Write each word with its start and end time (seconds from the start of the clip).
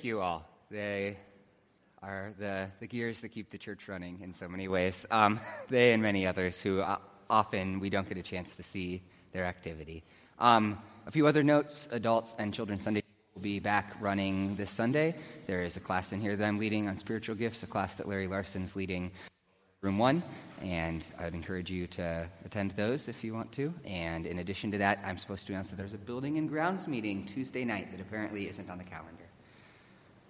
you 0.00 0.20
all. 0.20 0.46
They 0.70 1.18
are 2.04 2.32
the, 2.38 2.68
the 2.78 2.86
gears 2.86 3.18
that 3.18 3.30
keep 3.30 3.50
the 3.50 3.58
church 3.58 3.88
running 3.88 4.20
in 4.22 4.32
so 4.32 4.46
many 4.46 4.68
ways. 4.68 5.04
Um, 5.10 5.40
they 5.68 5.92
and 5.92 6.00
many 6.00 6.24
others 6.24 6.60
who 6.60 6.80
uh, 6.80 6.98
often 7.28 7.80
we 7.80 7.90
don't 7.90 8.08
get 8.08 8.16
a 8.16 8.22
chance 8.22 8.56
to 8.58 8.62
see 8.62 9.02
their 9.32 9.44
activity. 9.44 10.04
Um, 10.38 10.78
a 11.08 11.10
few 11.10 11.26
other 11.26 11.42
notes 11.42 11.88
adults 11.90 12.36
and 12.38 12.54
children's 12.54 12.84
Sunday 12.84 13.02
will 13.34 13.42
be 13.42 13.58
back 13.58 13.92
running 14.00 14.54
this 14.54 14.70
Sunday. 14.70 15.16
There 15.48 15.62
is 15.62 15.76
a 15.76 15.80
class 15.80 16.12
in 16.12 16.20
here 16.20 16.36
that 16.36 16.46
I'm 16.46 16.60
leading 16.60 16.86
on 16.88 16.96
spiritual 16.96 17.34
gifts, 17.34 17.64
a 17.64 17.66
class 17.66 17.96
that 17.96 18.06
Larry 18.06 18.28
Larson's 18.28 18.76
leading, 18.76 19.10
room 19.80 19.98
one. 19.98 20.22
And 20.62 21.04
I'd 21.18 21.34
encourage 21.34 21.72
you 21.72 21.88
to 21.88 22.28
attend 22.44 22.70
those 22.72 23.08
if 23.08 23.24
you 23.24 23.34
want 23.34 23.50
to. 23.52 23.74
And 23.84 24.26
in 24.26 24.38
addition 24.38 24.70
to 24.70 24.78
that, 24.78 25.00
I'm 25.04 25.18
supposed 25.18 25.48
to 25.48 25.54
announce 25.54 25.70
that 25.70 25.76
there's 25.76 25.94
a 25.94 25.98
building 25.98 26.38
and 26.38 26.48
grounds 26.48 26.86
meeting 26.86 27.26
Tuesday 27.26 27.64
night 27.64 27.90
that 27.90 28.00
apparently 28.00 28.48
isn't 28.48 28.70
on 28.70 28.78
the 28.78 28.84
calendar. 28.84 29.27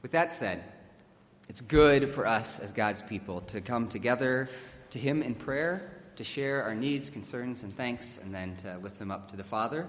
With 0.03 0.13
that 0.13 0.33
said, 0.33 0.63
it's 1.49 1.61
good 1.61 2.11
for 2.11 2.27
us 2.27 2.61
as 2.61 2.73
God's 2.73 3.03
people 3.03 3.41
to 3.43 3.61
come 3.61 3.89
together 3.89 4.49
to 4.91 4.99
Him 4.99 5.23
in 5.23 5.35
prayer, 5.35 5.91
to 6.17 6.25
share 6.25 6.63
our 6.63 6.75
needs, 6.75 7.11
concerns, 7.11 7.63
and 7.63 7.77
thanks, 7.77 8.19
and 8.23 8.35
then 8.35 8.57
to 8.57 8.79
lift 8.79 8.99
them 8.99 9.11
up 9.11 9.31
to 9.31 9.37
the 9.37 9.45
Father. 9.45 9.87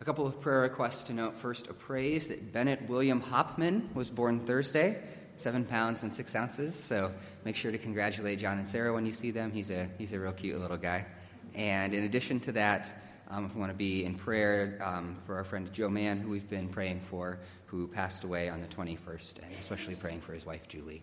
A 0.00 0.04
couple 0.04 0.26
of 0.26 0.40
prayer 0.40 0.60
requests 0.60 1.04
to 1.04 1.12
note. 1.12 1.34
First, 1.34 1.68
a 1.68 1.74
praise 1.74 2.28
that 2.28 2.52
Bennett 2.52 2.88
William 2.88 3.20
Hopman 3.20 3.92
was 3.94 4.10
born 4.10 4.40
Thursday, 4.40 5.02
seven 5.36 5.64
pounds 5.64 6.02
and 6.02 6.12
six 6.12 6.36
ounces. 6.36 6.76
So 6.76 7.12
make 7.44 7.56
sure 7.56 7.72
to 7.72 7.78
congratulate 7.78 8.38
John 8.38 8.58
and 8.58 8.68
Sarah 8.68 8.92
when 8.92 9.06
you 9.06 9.12
see 9.12 9.30
them. 9.30 9.50
He's 9.50 9.70
a, 9.70 9.88
he's 9.98 10.12
a 10.12 10.20
real 10.20 10.32
cute 10.32 10.60
little 10.60 10.76
guy. 10.76 11.06
And 11.54 11.94
in 11.94 12.04
addition 12.04 12.40
to 12.40 12.52
that, 12.52 12.92
um, 13.30 13.50
we 13.54 13.60
want 13.60 13.72
to 13.72 13.76
be 13.76 14.04
in 14.04 14.14
prayer 14.14 14.78
um, 14.84 15.16
for 15.24 15.36
our 15.36 15.44
friend 15.44 15.72
Joe 15.72 15.88
Mann, 15.88 16.20
who 16.20 16.30
we've 16.30 16.48
been 16.48 16.68
praying 16.68 17.00
for, 17.00 17.38
who 17.66 17.86
passed 17.86 18.24
away 18.24 18.48
on 18.48 18.60
the 18.60 18.66
21st, 18.66 19.38
and 19.42 19.52
especially 19.60 19.94
praying 19.94 20.20
for 20.20 20.32
his 20.32 20.44
wife, 20.44 20.68
Julie. 20.68 21.02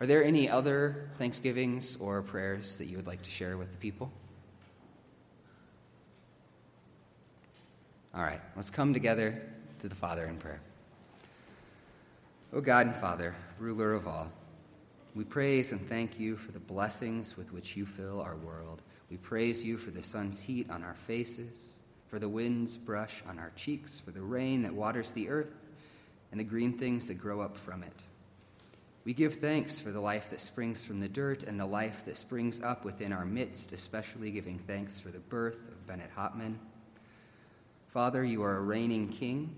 Are 0.00 0.06
there 0.06 0.24
any 0.24 0.48
other 0.48 1.08
thanksgivings 1.18 1.96
or 1.96 2.22
prayers 2.22 2.76
that 2.78 2.86
you 2.86 2.96
would 2.96 3.06
like 3.06 3.22
to 3.22 3.30
share 3.30 3.56
with 3.56 3.70
the 3.72 3.78
people? 3.78 4.10
All 8.14 8.22
right, 8.22 8.40
let's 8.54 8.70
come 8.70 8.92
together 8.92 9.42
to 9.80 9.88
the 9.88 9.94
Father 9.94 10.26
in 10.26 10.36
prayer. 10.36 10.60
O 12.52 12.60
God 12.60 12.86
and 12.86 12.96
Father, 12.96 13.34
ruler 13.58 13.94
of 13.94 14.06
all, 14.06 14.30
we 15.14 15.24
praise 15.24 15.70
and 15.70 15.80
thank 15.88 16.18
you 16.18 16.36
for 16.36 16.50
the 16.50 16.58
blessings 16.58 17.36
with 17.36 17.52
which 17.52 17.76
you 17.76 17.86
fill 17.86 18.20
our 18.20 18.34
world. 18.36 18.82
We 19.10 19.16
praise 19.16 19.64
you 19.64 19.76
for 19.76 19.92
the 19.92 20.02
sun's 20.02 20.40
heat 20.40 20.68
on 20.70 20.82
our 20.82 20.94
faces, 20.94 21.78
for 22.08 22.18
the 22.18 22.28
wind's 22.28 22.76
brush 22.76 23.22
on 23.28 23.38
our 23.38 23.52
cheeks, 23.54 24.00
for 24.00 24.10
the 24.10 24.22
rain 24.22 24.62
that 24.62 24.74
waters 24.74 25.12
the 25.12 25.28
earth, 25.28 25.54
and 26.32 26.40
the 26.40 26.44
green 26.44 26.76
things 26.78 27.06
that 27.06 27.14
grow 27.14 27.40
up 27.40 27.56
from 27.56 27.84
it. 27.84 28.02
We 29.04 29.14
give 29.14 29.34
thanks 29.34 29.78
for 29.78 29.92
the 29.92 30.00
life 30.00 30.30
that 30.30 30.40
springs 30.40 30.84
from 30.84 30.98
the 30.98 31.08
dirt 31.08 31.44
and 31.44 31.60
the 31.60 31.66
life 31.66 32.04
that 32.06 32.16
springs 32.16 32.60
up 32.60 32.84
within 32.84 33.12
our 33.12 33.24
midst, 33.24 33.70
especially 33.70 34.32
giving 34.32 34.58
thanks 34.58 34.98
for 34.98 35.10
the 35.10 35.20
birth 35.20 35.68
of 35.68 35.86
Bennett 35.86 36.10
Hopman. 36.16 36.56
Father, 37.88 38.24
you 38.24 38.42
are 38.42 38.56
a 38.56 38.62
reigning 38.62 39.08
king. 39.08 39.54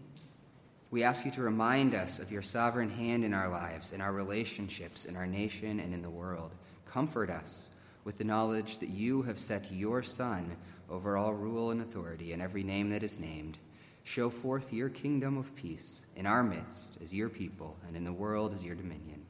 We 0.96 1.02
ask 1.02 1.26
you 1.26 1.30
to 1.32 1.42
remind 1.42 1.94
us 1.94 2.20
of 2.20 2.32
your 2.32 2.40
sovereign 2.40 2.88
hand 2.88 3.22
in 3.22 3.34
our 3.34 3.50
lives, 3.50 3.92
in 3.92 4.00
our 4.00 4.14
relationships, 4.14 5.04
in 5.04 5.14
our 5.14 5.26
nation, 5.26 5.78
and 5.78 5.92
in 5.92 6.00
the 6.00 6.08
world. 6.08 6.52
Comfort 6.90 7.28
us 7.28 7.68
with 8.04 8.16
the 8.16 8.24
knowledge 8.24 8.78
that 8.78 8.88
you 8.88 9.20
have 9.20 9.38
set 9.38 9.70
your 9.70 10.02
Son 10.02 10.56
over 10.88 11.18
all 11.18 11.34
rule 11.34 11.70
and 11.70 11.82
authority 11.82 12.32
and 12.32 12.40
every 12.40 12.62
name 12.62 12.88
that 12.88 13.02
is 13.02 13.20
named. 13.20 13.58
Show 14.04 14.30
forth 14.30 14.72
your 14.72 14.88
kingdom 14.88 15.36
of 15.36 15.54
peace 15.54 16.06
in 16.16 16.24
our 16.24 16.42
midst 16.42 16.96
as 17.02 17.12
your 17.12 17.28
people 17.28 17.76
and 17.86 17.94
in 17.94 18.04
the 18.04 18.10
world 18.10 18.54
as 18.54 18.64
your 18.64 18.74
dominion. 18.74 19.22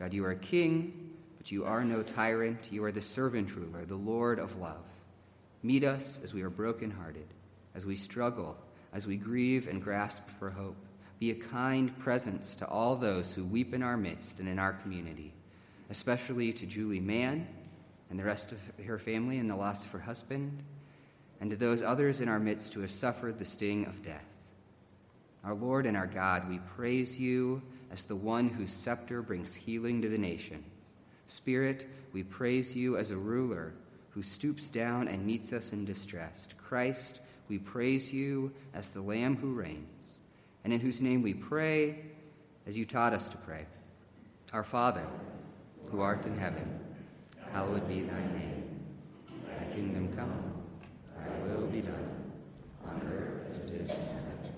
God, 0.00 0.12
you 0.12 0.24
are 0.24 0.32
a 0.32 0.34
king, 0.34 1.12
but 1.36 1.52
you 1.52 1.66
are 1.66 1.84
no 1.84 2.02
tyrant. 2.02 2.72
You 2.72 2.82
are 2.82 2.90
the 2.90 3.00
servant 3.00 3.54
ruler, 3.54 3.84
the 3.84 3.94
Lord 3.94 4.40
of 4.40 4.58
love. 4.58 4.82
Meet 5.62 5.84
us 5.84 6.18
as 6.24 6.34
we 6.34 6.42
are 6.42 6.50
brokenhearted, 6.50 7.28
as 7.76 7.86
we 7.86 7.94
struggle, 7.94 8.56
as 8.92 9.06
we 9.06 9.16
grieve 9.16 9.68
and 9.68 9.82
grasp 9.82 10.28
for 10.38 10.50
hope. 10.50 10.76
Be 11.18 11.30
a 11.30 11.34
kind 11.34 11.96
presence 11.98 12.54
to 12.56 12.66
all 12.68 12.96
those 12.96 13.34
who 13.34 13.44
weep 13.44 13.74
in 13.74 13.82
our 13.82 13.96
midst 13.96 14.38
and 14.38 14.48
in 14.48 14.58
our 14.58 14.72
community, 14.72 15.32
especially 15.90 16.52
to 16.52 16.66
Julie 16.66 17.00
Mann 17.00 17.46
and 18.10 18.18
the 18.18 18.24
rest 18.24 18.52
of 18.52 18.58
her 18.86 18.98
family 18.98 19.38
in 19.38 19.48
the 19.48 19.56
loss 19.56 19.84
of 19.84 19.90
her 19.90 19.98
husband, 19.98 20.62
and 21.40 21.50
to 21.50 21.56
those 21.56 21.82
others 21.82 22.20
in 22.20 22.28
our 22.28 22.38
midst 22.38 22.74
who 22.74 22.80
have 22.80 22.90
suffered 22.90 23.38
the 23.38 23.44
sting 23.44 23.86
of 23.86 24.02
death. 24.02 24.24
Our 25.44 25.54
Lord 25.54 25.86
and 25.86 25.96
our 25.96 26.06
God, 26.06 26.48
we 26.48 26.58
praise 26.76 27.18
you 27.18 27.62
as 27.90 28.04
the 28.04 28.16
one 28.16 28.48
whose 28.48 28.72
scepter 28.72 29.22
brings 29.22 29.54
healing 29.54 30.02
to 30.02 30.08
the 30.08 30.18
nation. 30.18 30.64
Spirit, 31.26 31.86
we 32.12 32.22
praise 32.22 32.74
you 32.74 32.96
as 32.96 33.10
a 33.10 33.16
ruler 33.16 33.74
who 34.10 34.22
stoops 34.22 34.68
down 34.68 35.08
and 35.08 35.24
meets 35.24 35.52
us 35.52 35.72
in 35.72 35.84
distress. 35.84 36.48
Christ, 36.56 37.20
we 37.48 37.58
praise 37.58 38.12
you 38.12 38.52
as 38.74 38.90
the 38.90 39.00
Lamb 39.00 39.36
who 39.36 39.52
reigns, 39.52 40.18
and 40.64 40.72
in 40.72 40.80
whose 40.80 41.00
name 41.00 41.22
we 41.22 41.34
pray 41.34 41.98
as 42.66 42.76
you 42.76 42.84
taught 42.84 43.12
us 43.12 43.28
to 43.30 43.36
pray. 43.38 43.66
Our 44.52 44.64
Father, 44.64 45.06
who 45.90 46.00
art 46.00 46.26
in 46.26 46.36
heaven, 46.36 46.80
hallowed 47.52 47.88
be 47.88 48.02
thy 48.02 48.20
name. 48.38 48.64
Thy 49.46 49.64
kingdom 49.74 50.12
come, 50.14 50.62
thy 51.16 51.28
will 51.46 51.66
be 51.66 51.80
done, 51.80 52.32
on 52.86 53.02
earth 53.06 53.50
as 53.50 53.58
it 53.60 53.80
is 53.80 53.90
in 53.90 53.96
heaven. 53.96 54.52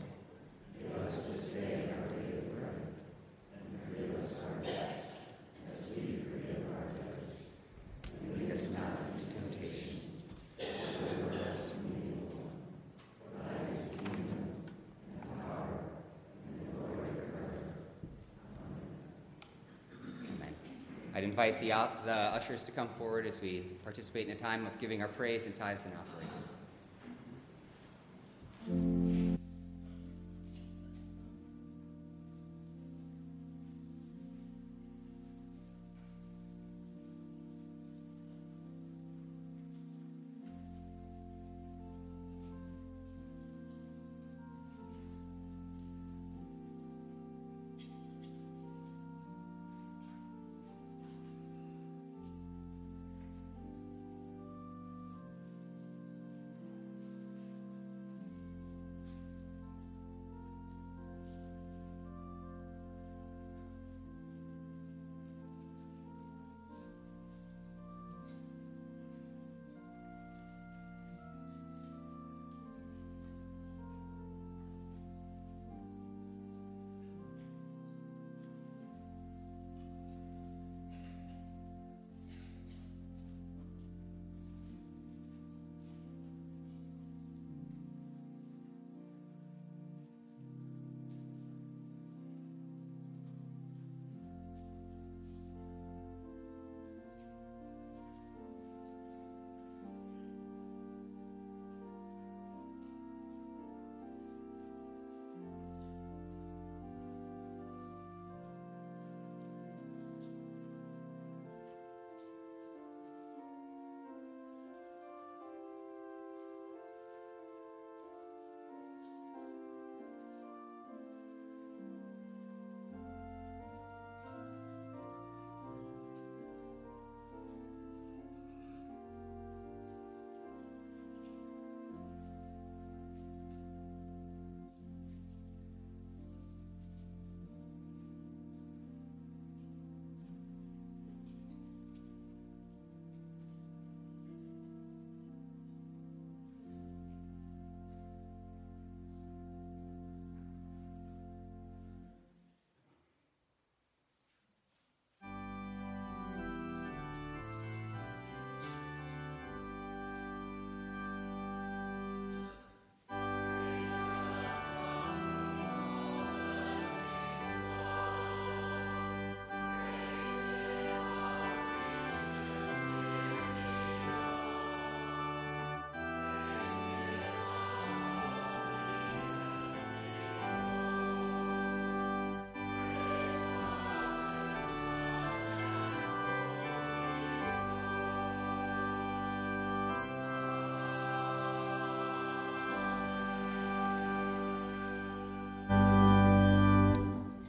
Give 0.78 1.06
us 1.06 1.22
this 1.24 1.48
day 1.48 1.90
our 1.90 2.08
daily 2.08 2.42
bread, 2.54 2.80
and 3.54 3.62
forgive 3.88 4.12
us 4.22 4.42
our 4.44 4.62
debts, 4.64 5.06
as 5.72 5.78
we 5.96 6.02
forgive 6.22 6.62
our 6.68 6.86
debtors. 6.94 7.34
And 8.22 8.24
lead 8.38 8.50
us 8.52 8.70
not 8.70 8.92
into 9.12 9.26
temptation, 9.34 10.00
but 10.58 10.66
deliver 11.00 11.38
us 11.48 11.68
from 11.70 11.86
evil. 11.96 12.50
For 13.18 13.30
thine 13.42 13.66
is 13.72 13.80
the 13.84 13.90
kingdom, 13.96 14.42
and 15.22 15.30
power, 15.46 15.74
and 16.46 16.58
glory 16.74 17.12
forever. 17.14 17.58
Amen. 20.26 20.54
I'd 21.14 21.24
invite 21.40 21.62
the, 21.62 21.72
uh, 21.72 21.88
the 22.04 22.12
ushers 22.12 22.62
to 22.64 22.70
come 22.70 22.88
forward 22.98 23.26
as 23.26 23.40
we 23.40 23.60
participate 23.82 24.26
in 24.26 24.32
a 24.32 24.38
time 24.38 24.66
of 24.66 24.78
giving 24.78 25.00
our 25.00 25.08
praise 25.08 25.46
and 25.46 25.56
tithes 25.56 25.84
and 25.86 25.94
offerings. 25.94 26.29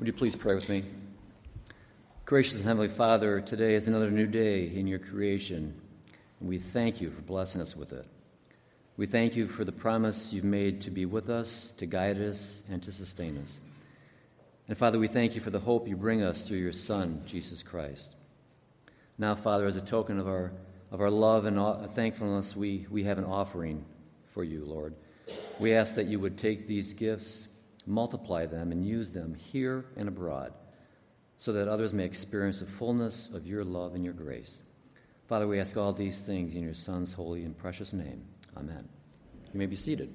Would 0.02 0.08
you 0.08 0.14
please 0.14 0.36
pray 0.36 0.56
with 0.56 0.68
me? 0.68 0.84
Gracious 2.26 2.58
and 2.58 2.66
Heavenly 2.66 2.88
Father, 2.88 3.40
today 3.40 3.76
is 3.76 3.88
another 3.88 4.10
new 4.10 4.26
day 4.26 4.66
in 4.66 4.88
your 4.88 4.98
creation, 4.98 5.80
and 6.40 6.50
we 6.50 6.58
thank 6.58 7.02
you 7.02 7.12
for 7.12 7.22
blessing 7.22 7.62
us 7.62 7.76
with 7.76 7.94
it. 7.94 8.08
We 8.98 9.06
thank 9.06 9.36
you 9.36 9.48
for 9.48 9.64
the 9.64 9.72
promise 9.72 10.34
you've 10.34 10.44
made 10.44 10.82
to 10.82 10.90
be 10.90 11.06
with 11.06 11.30
us, 11.30 11.74
to 11.74 11.86
guide 11.86 12.20
us, 12.20 12.64
and 12.72 12.82
to 12.82 12.92
sustain 12.92 13.38
us. 13.38 13.62
And 14.68 14.76
Father, 14.76 14.98
we 14.98 15.08
thank 15.08 15.36
you 15.36 15.42
for 15.42 15.52
the 15.52 15.60
hope 15.60 15.88
you 15.88 15.96
bring 15.96 16.24
us 16.24 16.48
through 16.48 16.58
your 16.58 16.74
Son, 16.74 17.22
Jesus 17.28 17.62
Christ. 17.62 18.16
Now, 19.20 19.36
Father, 19.36 19.68
as 19.68 19.76
a 19.76 19.82
token 19.82 20.20
of 20.20 20.28
our, 20.28 20.52
of 20.92 21.00
our 21.00 21.12
love 21.12 21.46
and 21.46 21.92
thankfulness, 21.92 22.56
we, 22.56 22.88
we 22.90 23.04
have 23.04 23.20
an 23.20 23.26
offering 23.26 23.86
for 24.30 24.44
you, 24.44 24.66
Lord. 24.66 24.96
We 25.60 25.76
ask 25.76 25.94
that 25.94 26.08
you 26.08 26.20
would 26.20 26.40
take 26.40 26.66
these 26.66 26.94
gifts, 26.94 27.50
multiply 27.92 28.46
them, 28.46 28.72
and 28.72 28.86
use 28.86 29.12
them 29.12 29.36
here 29.36 29.86
and 29.96 30.08
abroad 30.08 30.54
so 31.36 31.52
that 31.54 31.68
others 31.68 31.94
may 31.94 32.06
experience 32.06 32.60
the 32.60 32.66
fullness 32.66 33.34
of 33.34 33.46
your 33.46 33.64
love 33.64 33.96
and 33.96 34.04
your 34.04 34.14
grace. 34.14 34.62
Father, 35.28 35.48
we 35.48 35.60
ask 35.60 35.76
all 35.76 35.92
these 35.92 36.24
things 36.24 36.56
in 36.56 36.64
your 36.64 36.74
Son's 36.74 37.14
holy 37.14 37.44
and 37.44 37.58
precious 37.58 37.94
name. 37.94 38.24
Amen. 38.56 38.88
You 39.54 39.58
may 39.58 39.66
be 39.66 39.76
seated. 39.76 40.14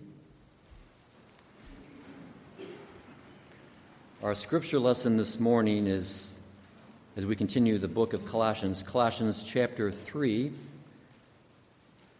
Our 4.22 4.34
scripture 4.34 4.78
lesson 4.78 5.16
this 5.16 5.38
morning 5.38 5.86
is, 5.86 6.34
as 7.16 7.26
we 7.26 7.36
continue 7.36 7.78
the 7.78 7.88
book 7.88 8.12
of 8.12 8.24
Colossians, 8.24 8.82
Colossians 8.82 9.42
chapter 9.44 9.90
3, 9.90 10.52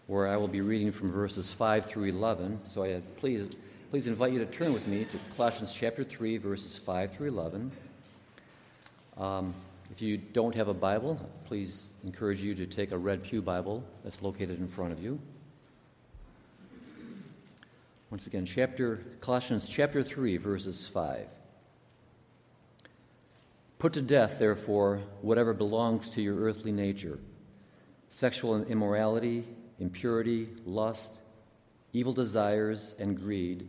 where 0.06 0.28
I 0.28 0.36
will 0.36 0.48
be 0.48 0.60
reading 0.60 0.92
from 0.92 1.10
verses 1.10 1.52
5 1.52 1.86
through 1.86 2.04
11. 2.04 2.60
So 2.64 2.84
I 2.84 3.00
please, 3.16 3.56
please 3.90 4.08
invite 4.08 4.32
you 4.32 4.38
to 4.40 4.46
turn 4.46 4.72
with 4.72 4.86
me 4.88 5.04
to 5.04 5.18
Colossians 5.36 5.72
chapter 5.72 6.02
3, 6.02 6.38
verses 6.38 6.76
5 6.76 7.12
through 7.12 7.28
11. 7.28 7.70
Um, 9.16 9.54
if 9.92 10.02
you 10.02 10.16
don't 10.16 10.54
have 10.56 10.66
a 10.66 10.74
Bible, 10.74 11.20
please 11.44 11.92
encourage 12.04 12.42
you 12.42 12.54
to 12.56 12.66
take 12.66 12.90
a 12.90 12.98
Red 12.98 13.22
Pew 13.22 13.40
Bible 13.40 13.84
that's 14.02 14.22
located 14.22 14.58
in 14.58 14.66
front 14.66 14.92
of 14.92 15.00
you. 15.00 15.20
Once 18.10 18.26
again, 18.26 18.44
chapter 18.44 19.02
Colossians 19.20 19.68
chapter 19.68 20.02
3 20.02 20.36
verses 20.36 20.88
5. 20.88 21.28
Put 23.78 23.92
to 23.92 24.02
death, 24.02 24.38
therefore, 24.40 25.02
whatever 25.22 25.52
belongs 25.54 26.08
to 26.10 26.22
your 26.22 26.36
earthly 26.40 26.72
nature 26.72 27.20
sexual 28.10 28.64
immorality, 28.64 29.44
impurity, 29.78 30.48
lust, 30.64 31.20
evil 31.92 32.12
desires, 32.12 32.96
and 32.98 33.16
greed, 33.18 33.68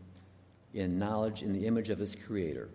in 0.73 0.97
knowledge 0.97 1.41
in 1.43 1.53
the 1.53 1.67
image 1.67 1.89
of 1.89 1.99
his 1.99 2.15
Creator. 2.15 2.69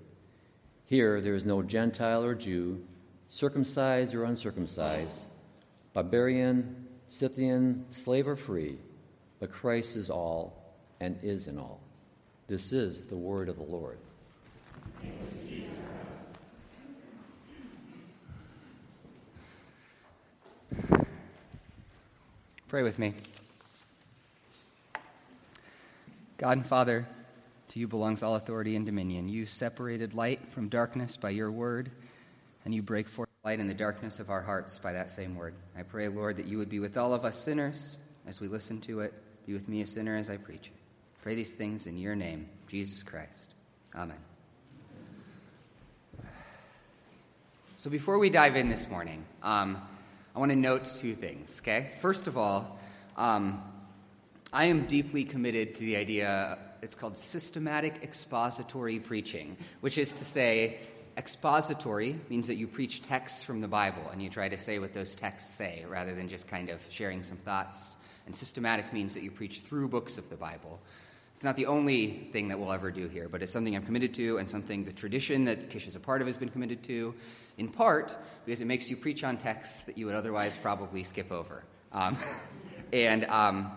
Here 0.86 1.20
there 1.20 1.34
is 1.34 1.44
no 1.44 1.62
Gentile 1.62 2.24
or 2.24 2.34
Jew, 2.34 2.84
circumcised 3.28 4.14
or 4.14 4.24
uncircumcised, 4.24 5.28
barbarian, 5.92 6.86
Scythian, 7.08 7.86
slave 7.88 8.28
or 8.28 8.36
free, 8.36 8.76
but 9.40 9.50
Christ 9.50 9.96
is 9.96 10.10
all 10.10 10.74
and 11.00 11.18
is 11.22 11.46
in 11.46 11.58
all. 11.58 11.80
This 12.48 12.72
is 12.72 13.06
the 13.08 13.16
word 13.16 13.48
of 13.48 13.56
the 13.56 13.62
Lord. 13.62 13.98
Pray 22.68 22.82
with 22.82 22.98
me. 22.98 23.14
God 26.38 26.58
and 26.58 26.66
Father, 26.66 27.06
to 27.76 27.80
you 27.80 27.86
belongs 27.86 28.22
all 28.22 28.36
authority 28.36 28.74
and 28.74 28.86
dominion. 28.86 29.28
You 29.28 29.44
separated 29.44 30.14
light 30.14 30.40
from 30.50 30.70
darkness 30.70 31.18
by 31.18 31.28
your 31.28 31.52
word, 31.52 31.90
and 32.64 32.74
you 32.74 32.80
break 32.80 33.06
forth 33.06 33.28
light 33.44 33.60
in 33.60 33.66
the 33.66 33.74
darkness 33.74 34.18
of 34.18 34.30
our 34.30 34.40
hearts 34.40 34.78
by 34.78 34.94
that 34.94 35.10
same 35.10 35.36
word. 35.36 35.52
I 35.76 35.82
pray, 35.82 36.08
Lord, 36.08 36.38
that 36.38 36.46
you 36.46 36.56
would 36.56 36.70
be 36.70 36.80
with 36.80 36.96
all 36.96 37.12
of 37.12 37.26
us 37.26 37.38
sinners 37.38 37.98
as 38.26 38.40
we 38.40 38.48
listen 38.48 38.80
to 38.80 39.00
it. 39.00 39.12
Be 39.46 39.52
with 39.52 39.68
me, 39.68 39.82
a 39.82 39.86
sinner, 39.86 40.16
as 40.16 40.30
I 40.30 40.38
preach 40.38 40.68
it. 40.68 40.72
Pray 41.20 41.34
these 41.34 41.54
things 41.54 41.86
in 41.86 41.98
your 41.98 42.16
name, 42.16 42.48
Jesus 42.66 43.02
Christ. 43.02 43.52
Amen. 43.94 44.16
So 47.76 47.90
before 47.90 48.16
we 48.16 48.30
dive 48.30 48.56
in 48.56 48.70
this 48.70 48.88
morning, 48.88 49.22
um, 49.42 49.82
I 50.34 50.38
want 50.38 50.50
to 50.50 50.56
note 50.56 50.86
two 50.86 51.14
things, 51.14 51.60
okay? 51.62 51.90
First 52.00 52.26
of 52.26 52.38
all, 52.38 52.78
um, 53.18 53.62
I 54.50 54.64
am 54.64 54.86
deeply 54.86 55.24
committed 55.24 55.74
to 55.74 55.80
the 55.82 55.96
idea 55.96 56.56
it's 56.86 56.94
called 56.94 57.18
systematic 57.18 58.04
expository 58.04 59.00
preaching, 59.00 59.56
which 59.80 59.98
is 59.98 60.12
to 60.12 60.24
say, 60.24 60.78
expository 61.18 62.14
means 62.30 62.46
that 62.46 62.54
you 62.54 62.68
preach 62.68 63.02
texts 63.02 63.42
from 63.42 63.60
the 63.60 63.66
Bible 63.66 64.08
and 64.12 64.22
you 64.22 64.30
try 64.30 64.48
to 64.48 64.56
say 64.56 64.78
what 64.78 64.94
those 64.94 65.16
texts 65.16 65.52
say 65.52 65.84
rather 65.88 66.14
than 66.14 66.28
just 66.28 66.46
kind 66.46 66.70
of 66.70 66.80
sharing 66.88 67.24
some 67.24 67.38
thoughts. 67.38 67.96
And 68.26 68.36
systematic 68.36 68.92
means 68.92 69.14
that 69.14 69.24
you 69.24 69.32
preach 69.32 69.62
through 69.62 69.88
books 69.88 70.16
of 70.16 70.30
the 70.30 70.36
Bible. 70.36 70.80
It's 71.34 71.42
not 71.42 71.56
the 71.56 71.66
only 71.66 72.28
thing 72.32 72.46
that 72.48 72.58
we'll 72.60 72.72
ever 72.72 72.92
do 72.92 73.08
here, 73.08 73.28
but 73.28 73.42
it's 73.42 73.50
something 73.50 73.74
I'm 73.74 73.82
committed 73.82 74.14
to 74.14 74.38
and 74.38 74.48
something 74.48 74.84
the 74.84 74.92
tradition 74.92 75.44
that 75.46 75.68
Kish 75.70 75.88
is 75.88 75.96
a 75.96 76.00
part 76.00 76.20
of 76.20 76.28
has 76.28 76.36
been 76.36 76.50
committed 76.50 76.84
to, 76.84 77.16
in 77.58 77.66
part 77.66 78.16
because 78.44 78.60
it 78.60 78.66
makes 78.66 78.88
you 78.88 78.96
preach 78.96 79.24
on 79.24 79.38
texts 79.38 79.82
that 79.82 79.98
you 79.98 80.06
would 80.06 80.14
otherwise 80.14 80.56
probably 80.56 81.02
skip 81.02 81.32
over. 81.32 81.64
Um, 81.90 82.16
and, 82.92 83.24
um, 83.24 83.72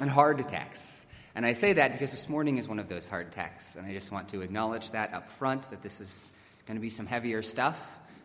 and 0.00 0.08
hard 0.08 0.48
texts. 0.48 1.06
And 1.34 1.46
I 1.46 1.54
say 1.54 1.72
that 1.72 1.92
because 1.92 2.10
this 2.10 2.28
morning 2.28 2.58
is 2.58 2.68
one 2.68 2.78
of 2.78 2.88
those 2.88 3.06
hard 3.06 3.32
texts, 3.32 3.76
and 3.76 3.86
I 3.86 3.92
just 3.94 4.12
want 4.12 4.28
to 4.30 4.42
acknowledge 4.42 4.90
that 4.90 5.14
up 5.14 5.30
front 5.30 5.70
that 5.70 5.82
this 5.82 6.00
is 6.00 6.30
going 6.66 6.76
to 6.76 6.80
be 6.80 6.90
some 6.90 7.06
heavier 7.06 7.42
stuff 7.42 7.78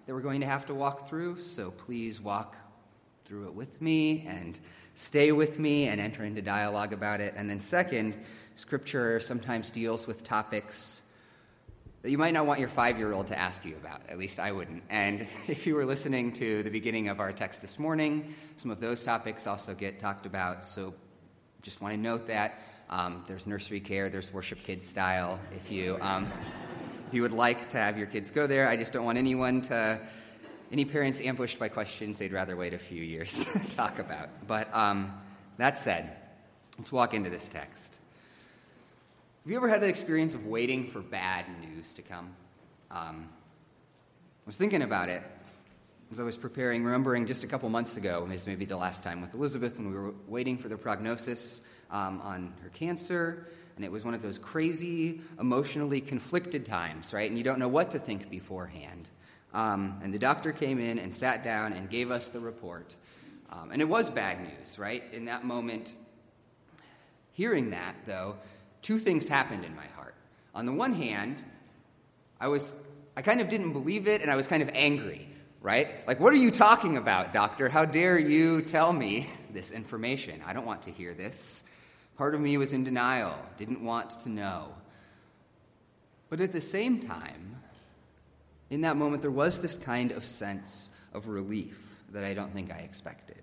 that 0.05 0.13
we're 0.13 0.21
going 0.21 0.41
to 0.41 0.47
have 0.47 0.65
to 0.65 0.73
walk 0.73 1.07
through. 1.07 1.39
So 1.39 1.71
please 1.71 2.19
walk 2.19 2.55
through 3.25 3.47
it 3.47 3.53
with 3.53 3.81
me 3.81 4.25
and 4.27 4.59
stay 4.95 5.31
with 5.31 5.57
me 5.57 5.87
and 5.87 6.01
enter 6.01 6.23
into 6.23 6.41
dialogue 6.41 6.91
about 6.91 7.21
it. 7.21 7.33
And 7.37 7.49
then, 7.49 7.61
second, 7.61 8.17
Scripture 8.55 9.21
sometimes 9.21 9.71
deals 9.71 10.05
with 10.05 10.23
topics 10.23 11.01
that 12.01 12.11
you 12.11 12.17
might 12.17 12.33
not 12.33 12.45
want 12.45 12.59
your 12.59 12.69
five 12.69 12.97
year 12.97 13.13
old 13.13 13.27
to 13.27 13.37
ask 13.37 13.63
you 13.63 13.75
about. 13.75 14.01
At 14.09 14.17
least 14.17 14.39
I 14.39 14.51
wouldn't. 14.51 14.83
And 14.89 15.27
if 15.47 15.65
you 15.65 15.75
were 15.75 15.85
listening 15.85 16.33
to 16.33 16.61
the 16.63 16.71
beginning 16.71 17.07
of 17.07 17.21
our 17.21 17.31
text 17.31 17.61
this 17.61 17.79
morning, 17.79 18.33
some 18.57 18.69
of 18.69 18.81
those 18.81 19.03
topics 19.03 19.47
also 19.47 19.73
get 19.73 19.99
talked 19.99 20.25
about. 20.25 20.65
So 20.65 20.93
just 21.61 21.81
want 21.81 21.93
to 21.93 21.99
note 21.99 22.27
that. 22.27 22.61
Um, 22.89 23.23
there's 23.27 23.47
nursery 23.47 23.81
care, 23.81 24.09
there's 24.09 24.31
worship 24.31 24.63
kids 24.63 24.87
style. 24.87 25.39
If 25.51 25.71
you, 25.71 25.97
um, 25.99 26.25
if 27.07 27.13
you 27.13 27.21
would 27.21 27.33
like 27.33 27.69
to 27.71 27.77
have 27.77 27.97
your 27.97 28.07
kids 28.07 28.31
go 28.31 28.47
there, 28.47 28.67
I 28.67 28.77
just 28.77 28.93
don't 28.93 29.03
want 29.03 29.17
anyone 29.17 29.61
to, 29.63 29.99
any 30.71 30.85
parents 30.85 31.19
ambushed 31.19 31.59
by 31.59 31.67
questions 31.67 32.17
they'd 32.17 32.31
rather 32.31 32.55
wait 32.55 32.73
a 32.73 32.77
few 32.77 33.03
years 33.03 33.45
to 33.53 33.59
talk 33.75 33.99
about. 33.99 34.29
But 34.47 34.73
um, 34.73 35.13
that 35.57 35.77
said, 35.77 36.15
let's 36.77 36.91
walk 36.91 37.13
into 37.13 37.29
this 37.29 37.49
text. 37.49 37.99
Have 39.43 39.51
you 39.51 39.57
ever 39.57 39.67
had 39.67 39.81
that 39.81 39.89
experience 39.89 40.33
of 40.33 40.45
waiting 40.45 40.87
for 40.87 41.01
bad 41.01 41.45
news 41.59 41.93
to 41.95 42.01
come? 42.01 42.33
Um, 42.89 43.29
I 43.29 44.45
was 44.45 44.55
thinking 44.55 44.81
about 44.81 45.09
it 45.09 45.23
as 46.11 46.21
I 46.21 46.23
was 46.23 46.37
preparing, 46.37 46.85
remembering 46.85 47.25
just 47.25 47.43
a 47.43 47.47
couple 47.47 47.67
months 47.67 47.97
ago, 47.97 48.25
maybe 48.45 48.63
the 48.63 48.77
last 48.77 49.03
time 49.03 49.21
with 49.21 49.33
Elizabeth 49.33 49.77
when 49.77 49.91
we 49.91 49.97
were 49.97 50.13
waiting 50.27 50.57
for 50.57 50.69
the 50.69 50.77
prognosis 50.77 51.61
um, 51.91 52.21
on 52.21 52.53
her 52.63 52.69
cancer, 52.69 53.47
and 53.75 53.85
it 53.85 53.91
was 53.91 54.03
one 54.03 54.13
of 54.13 54.21
those 54.21 54.37
crazy, 54.37 55.21
emotionally 55.39 56.01
conflicted 56.01 56.65
times, 56.65 57.13
right? 57.13 57.29
And 57.29 57.37
you 57.37 57.43
don't 57.43 57.59
know 57.59 57.67
what 57.67 57.91
to 57.91 57.99
think 57.99 58.29
beforehand. 58.29 59.09
Um, 59.53 59.99
and 60.03 60.13
the 60.13 60.19
doctor 60.19 60.51
came 60.51 60.79
in 60.79 60.99
and 60.99 61.13
sat 61.13 61.43
down 61.43 61.73
and 61.73 61.89
gave 61.89 62.11
us 62.11 62.29
the 62.29 62.39
report. 62.39 62.95
Um, 63.49 63.71
and 63.71 63.81
it 63.81 63.85
was 63.85 64.09
bad 64.09 64.41
news, 64.41 64.77
right? 64.77 65.03
In 65.13 65.25
that 65.25 65.45
moment, 65.45 65.93
hearing 67.33 67.69
that, 67.69 67.95
though, 68.05 68.35
two 68.81 68.99
things 68.99 69.27
happened 69.27 69.63
in 69.63 69.75
my 69.75 69.87
heart. 69.95 70.15
On 70.53 70.65
the 70.65 70.73
one 70.73 70.93
hand, 70.93 71.43
I 72.39 72.47
was 72.47 72.73
I 73.17 73.23
kind 73.23 73.41
of 73.41 73.49
didn't 73.49 73.73
believe 73.73 74.07
it 74.07 74.21
and 74.21 74.29
I 74.29 74.35
was 74.35 74.45
kind 74.45 74.61
of 74.61 74.69
angry, 74.75 75.27
right? 75.59 76.07
Like, 76.07 76.19
what 76.19 76.33
are 76.33 76.37
you 76.37 76.51
talking 76.51 76.97
about, 76.97 77.33
doctor? 77.33 77.67
How 77.67 77.83
dare 77.83 78.19
you 78.19 78.61
tell 78.61 78.93
me 78.93 79.27
this 79.51 79.71
information? 79.71 80.43
I 80.45 80.53
don't 80.53 80.65
want 80.65 80.83
to 80.83 80.91
hear 80.91 81.15
this. 81.15 81.63
Part 82.17 82.33
of 82.33 82.41
me 82.41 82.57
was 82.57 82.73
in 82.73 82.83
denial, 82.83 83.37
didn't 83.57 83.83
want 83.83 84.09
to 84.21 84.29
know. 84.29 84.73
But 86.29 86.41
at 86.41 86.51
the 86.51 86.61
same 86.61 86.99
time, 87.07 87.57
In 88.69 88.81
that 88.81 88.97
moment, 88.97 89.21
there 89.21 89.31
was 89.31 89.59
this 89.61 89.77
kind 89.77 90.11
of 90.11 90.25
sense 90.25 90.89
of 91.13 91.27
relief 91.27 91.77
that 92.11 92.23
I 92.23 92.33
don't 92.33 92.53
think 92.53 92.71
I 92.71 92.79
expected. 92.79 93.41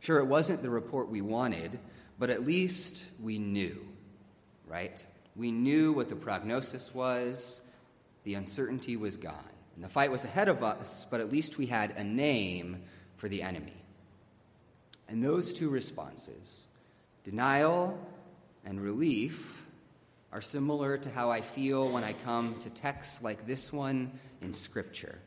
Sure, 0.00 0.18
it 0.18 0.26
wasn't 0.26 0.62
the 0.62 0.70
report 0.70 1.08
we 1.08 1.22
wanted, 1.22 1.78
but 2.18 2.30
at 2.30 2.46
least 2.46 3.04
we 3.22 3.38
knew, 3.38 3.78
right? 4.66 5.04
We 5.34 5.52
knew 5.52 5.92
what 5.92 6.08
the 6.08 6.16
prognosis 6.16 6.94
was, 6.94 7.60
the 8.24 8.34
uncertainty 8.34 8.96
was 8.96 9.16
gone. 9.16 9.34
And 9.74 9.84
the 9.84 9.88
fight 9.88 10.10
was 10.10 10.24
ahead 10.24 10.48
of 10.48 10.62
us, 10.62 11.06
but 11.10 11.20
at 11.20 11.32
least 11.32 11.58
we 11.58 11.66
had 11.66 11.92
a 11.92 12.04
name 12.04 12.82
for 13.16 13.28
the 13.28 13.42
enemy. 13.42 13.72
And 15.08 15.22
those 15.22 15.52
two 15.52 15.68
responses, 15.68 16.65
denial 17.26 17.98
and 18.64 18.80
relief, 18.80 19.64
are 20.30 20.40
similar 20.40 20.96
to 20.96 21.10
how 21.10 21.28
I 21.28 21.40
feel 21.40 21.90
when 21.90 22.04
I 22.04 22.12
come 22.12 22.54
to 22.60 22.70
texts 22.70 23.20
like 23.20 23.48
this 23.48 23.72
one 23.72 24.12
in 24.42 24.54
Scripture. 24.54 25.18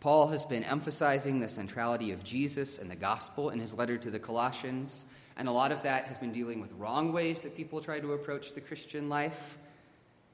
Paul 0.00 0.28
has 0.28 0.46
been 0.46 0.64
emphasizing 0.64 1.38
the 1.38 1.50
centrality 1.50 2.12
of 2.12 2.24
Jesus 2.24 2.78
and 2.78 2.90
the 2.90 2.96
gospel 2.96 3.50
in 3.50 3.60
his 3.60 3.74
letter 3.74 3.98
to 3.98 4.10
the 4.10 4.18
Colossians, 4.18 5.04
and 5.36 5.48
a 5.48 5.52
lot 5.52 5.70
of 5.70 5.82
that 5.82 6.06
has 6.06 6.16
been 6.16 6.32
dealing 6.32 6.62
with 6.62 6.72
wrong 6.72 7.12
ways 7.12 7.42
that 7.42 7.54
people 7.54 7.82
try 7.82 8.00
to 8.00 8.14
approach 8.14 8.54
the 8.54 8.62
Christian 8.62 9.10
life. 9.10 9.58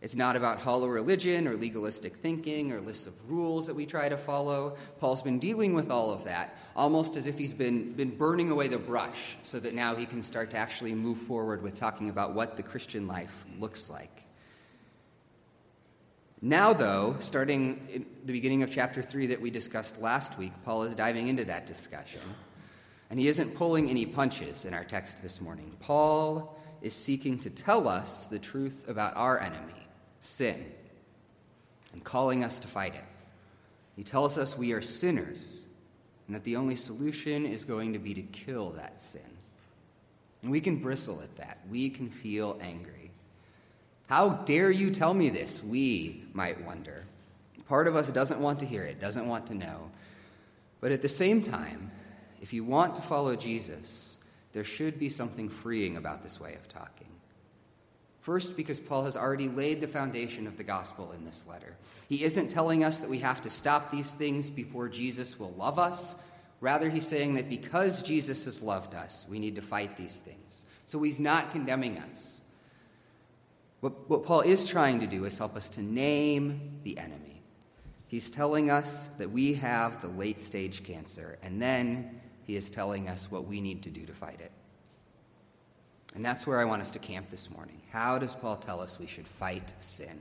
It's 0.01 0.15
not 0.15 0.37
about 0.37 0.61
hollow 0.61 0.87
religion 0.87 1.49
or 1.49 1.57
legalistic 1.57 2.19
thinking 2.19 2.71
or 2.71 2.81
lists 2.81 3.09
of 3.09 3.15
rules 3.29 3.67
that 3.67 3.75
we 3.75 3.85
try 3.85 4.09
to 4.09 4.17
follow. 4.17 4.77
Paul's 5.01 5.23
been 5.23 5.41
dealing 5.41 5.75
with 5.75 5.91
all 5.91 6.13
of 6.13 6.23
that 6.23 6.57
almost 6.77 7.17
as 7.17 7.27
if 7.27 7.39
he's 7.39 7.55
been, 7.55 7.93
been 7.95 8.11
burning 8.11 8.51
away 8.51 8.69
the 8.69 8.79
brush 8.79 9.37
so 9.43 9.59
that 9.59 9.75
now 9.75 9.97
he 9.97 10.07
can 10.07 10.23
start 10.23 10.51
to 10.51 10.57
actually 10.57 10.95
move 10.95 11.19
forward 11.19 11.63
with 11.63 11.75
talking 11.75 12.09
about 12.09 12.35
what 12.35 12.57
the 12.57 12.63
Christian 12.63 13.09
life 13.09 13.45
looks 13.59 13.91
like. 13.91 14.25
Now, 16.43 16.75
though, 16.75 17.17
starting 17.21 17.89
in 17.91 18.07
the 18.25 18.33
beginning 18.33 18.63
of 18.63 18.71
chapter 18.71 19.03
3 19.03 19.27
that 19.29 19.41
we 19.41 19.51
discussed 19.51 20.01
last 20.01 20.39
week, 20.39 20.53
Paul 20.65 20.83
is 20.83 20.95
diving 20.95 21.29
into 21.29 21.47
that 21.47 21.67
discussion. 21.67 22.21
And 23.09 23.19
he 23.19 23.27
isn't 23.29 23.55
pulling 23.55 23.89
any 23.89 24.05
punches 24.05 24.65
in 24.65 24.75
our 24.75 24.85
text 24.85 25.23
this 25.23 25.41
morning. 25.41 25.75
Paul 25.81 26.61
is 26.83 26.95
seeking 26.95 27.39
to 27.41 27.51
tell 27.51 27.89
us 27.89 28.27
the 28.27 28.39
truth 28.39 28.85
about 28.87 29.17
our 29.17 29.41
enemy 29.41 29.73
sin, 30.21 30.65
and 31.93 32.05
calling 32.05 32.45
us 32.45 32.59
to 32.61 32.69
fight 32.69 32.95
it. 32.95 33.05
He 33.97 34.05
tells 34.05 34.37
us 34.37 34.59
we 34.59 34.73
are 34.73 34.83
sinners 34.83 35.63
and 36.27 36.35
that 36.35 36.45
the 36.45 36.57
only 36.57 36.77
solution 36.77 37.47
is 37.47 37.65
going 37.65 37.93
to 37.93 37.99
be 37.99 38.15
to 38.15 38.23
kill 38.23 38.71
that 38.71 39.01
sin. 39.01 39.21
And 40.43 40.51
we 40.51 40.61
can 40.61 40.77
bristle 40.77 41.21
at 41.23 41.35
that. 41.37 41.59
We 41.71 41.91
can 41.91 42.09
feel 42.09 42.59
angry. 42.61 43.11
How 44.09 44.31
dare 44.31 44.71
you 44.71 44.91
tell 44.91 45.15
me 45.15 45.31
this? 45.31 45.63
We 45.63 46.25
might 46.33 46.65
wonder. 46.65 47.05
Part 47.69 47.89
of 47.89 47.97
us 47.97 48.09
doesn't 48.11 48.41
want 48.41 48.61
to 48.61 48.67
hear 48.67 48.85
it, 48.85 49.01
doesn't 49.01 49.27
want 49.27 49.47
to 49.49 49.55
know. 49.55 49.91
But 50.81 50.93
at 50.93 51.03
the 51.03 51.09
same 51.09 51.43
time, 51.43 51.91
if 52.41 52.53
you 52.53 52.63
want 52.63 52.95
to 52.95 53.03
follow 53.03 53.35
Jesus, 53.35 54.19
there 54.53 54.65
should 54.65 54.99
be 54.99 55.09
something 55.09 55.49
freeing 55.49 55.97
about 55.97 56.23
this 56.23 56.41
way 56.41 56.55
of 56.55 56.69
talking. 56.69 56.96
First, 58.27 58.57
because 58.57 58.81
Paul 58.81 59.05
has 59.05 59.17
already 59.17 59.49
laid 59.49 59.81
the 59.81 59.87
foundation 59.87 60.49
of 60.49 60.57
the 60.57 60.65
gospel 60.65 61.13
in 61.13 61.25
this 61.25 61.45
letter. 61.49 61.77
He 62.09 62.25
isn't 62.25 62.49
telling 62.49 62.83
us 62.83 62.99
that 62.99 63.09
we 63.09 63.21
have 63.21 63.41
to 63.43 63.49
stop 63.49 63.93
these 63.93 64.15
things 64.15 64.51
before 64.51 64.89
Jesus 64.89 65.39
will 65.39 65.53
love 65.53 65.79
us. 65.79 66.17
Rather, 66.61 66.91
he's 66.91 67.07
saying 67.07 67.35
that 67.35 67.49
because 67.49 68.03
Jesus 68.03 68.45
has 68.47 68.61
loved 68.61 68.97
us, 68.97 69.27
we 69.31 69.39
need 69.39 69.55
to 69.55 69.63
fight 69.63 69.97
these 69.97 70.17
things. 70.17 70.65
So 70.87 71.01
he's 71.05 71.21
not 71.21 71.53
condemning 71.53 71.99
us. 71.99 72.41
What, 73.79 74.11
what 74.11 74.25
Paul 74.25 74.41
is 74.41 74.67
trying 74.67 74.99
to 74.99 75.07
do 75.07 75.25
is 75.25 75.39
help 75.39 75.55
us 75.55 75.69
to 75.69 75.81
name 75.81 76.81
the 76.83 76.99
enemy. 76.99 77.43
He's 78.09 78.29
telling 78.29 78.73
us 78.73 79.09
that 79.19 79.31
we 79.31 79.55
have 79.55 80.01
the 80.01 80.09
late 80.09 80.41
stage 80.41 80.83
cancer, 80.83 81.39
and 81.45 81.63
then 81.63 82.21
he 82.43 82.57
is 82.57 82.71
telling 82.71 83.09
us 83.09 83.31
what 83.31 83.47
we 83.47 83.61
need 83.61 83.85
to 83.85 83.91
do 83.91 84.05
to 84.05 84.13
fight 84.13 84.41
it. 84.41 84.51
And 86.17 86.25
that's 86.25 86.47
where 86.47 86.59
I 86.59 86.65
want 86.65 86.81
us 86.81 86.91
to 86.93 86.99
camp 86.99 87.29
this 87.29 87.51
morning. 87.51 87.79
How 87.93 88.19
does 88.19 88.35
Paul 88.35 88.57
tell 88.57 88.81
us 88.81 88.99
we 88.99 89.07
should 89.07 89.29
fight 89.29 89.75
sin? 89.81 90.19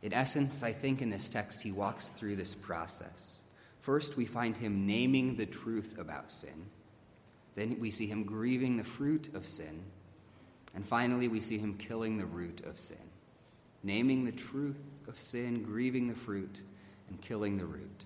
In 0.00 0.14
essence, 0.14 0.62
I 0.62 0.72
think 0.72 1.02
in 1.02 1.10
this 1.10 1.28
text 1.28 1.60
he 1.60 1.70
walks 1.70 2.08
through 2.08 2.36
this 2.36 2.54
process. 2.54 3.40
First, 3.82 4.16
we 4.16 4.24
find 4.24 4.56
him 4.56 4.86
naming 4.86 5.36
the 5.36 5.44
truth 5.44 5.98
about 5.98 6.32
sin. 6.32 6.64
Then 7.54 7.76
we 7.78 7.90
see 7.90 8.06
him 8.06 8.24
grieving 8.24 8.78
the 8.78 8.84
fruit 8.84 9.28
of 9.34 9.46
sin. 9.46 9.82
And 10.74 10.86
finally, 10.86 11.28
we 11.28 11.40
see 11.40 11.58
him 11.58 11.74
killing 11.74 12.16
the 12.16 12.24
root 12.24 12.62
of 12.64 12.80
sin. 12.80 12.96
Naming 13.82 14.24
the 14.24 14.32
truth 14.32 14.80
of 15.06 15.20
sin, 15.20 15.62
grieving 15.62 16.08
the 16.08 16.14
fruit, 16.14 16.62
and 17.10 17.20
killing 17.20 17.58
the 17.58 17.66
root. 17.66 18.04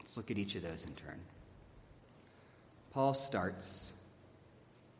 Let's 0.00 0.18
look 0.18 0.30
at 0.30 0.36
each 0.36 0.56
of 0.56 0.62
those 0.62 0.84
in 0.84 0.92
turn. 0.92 1.20
Paul 2.92 3.14
starts 3.14 3.94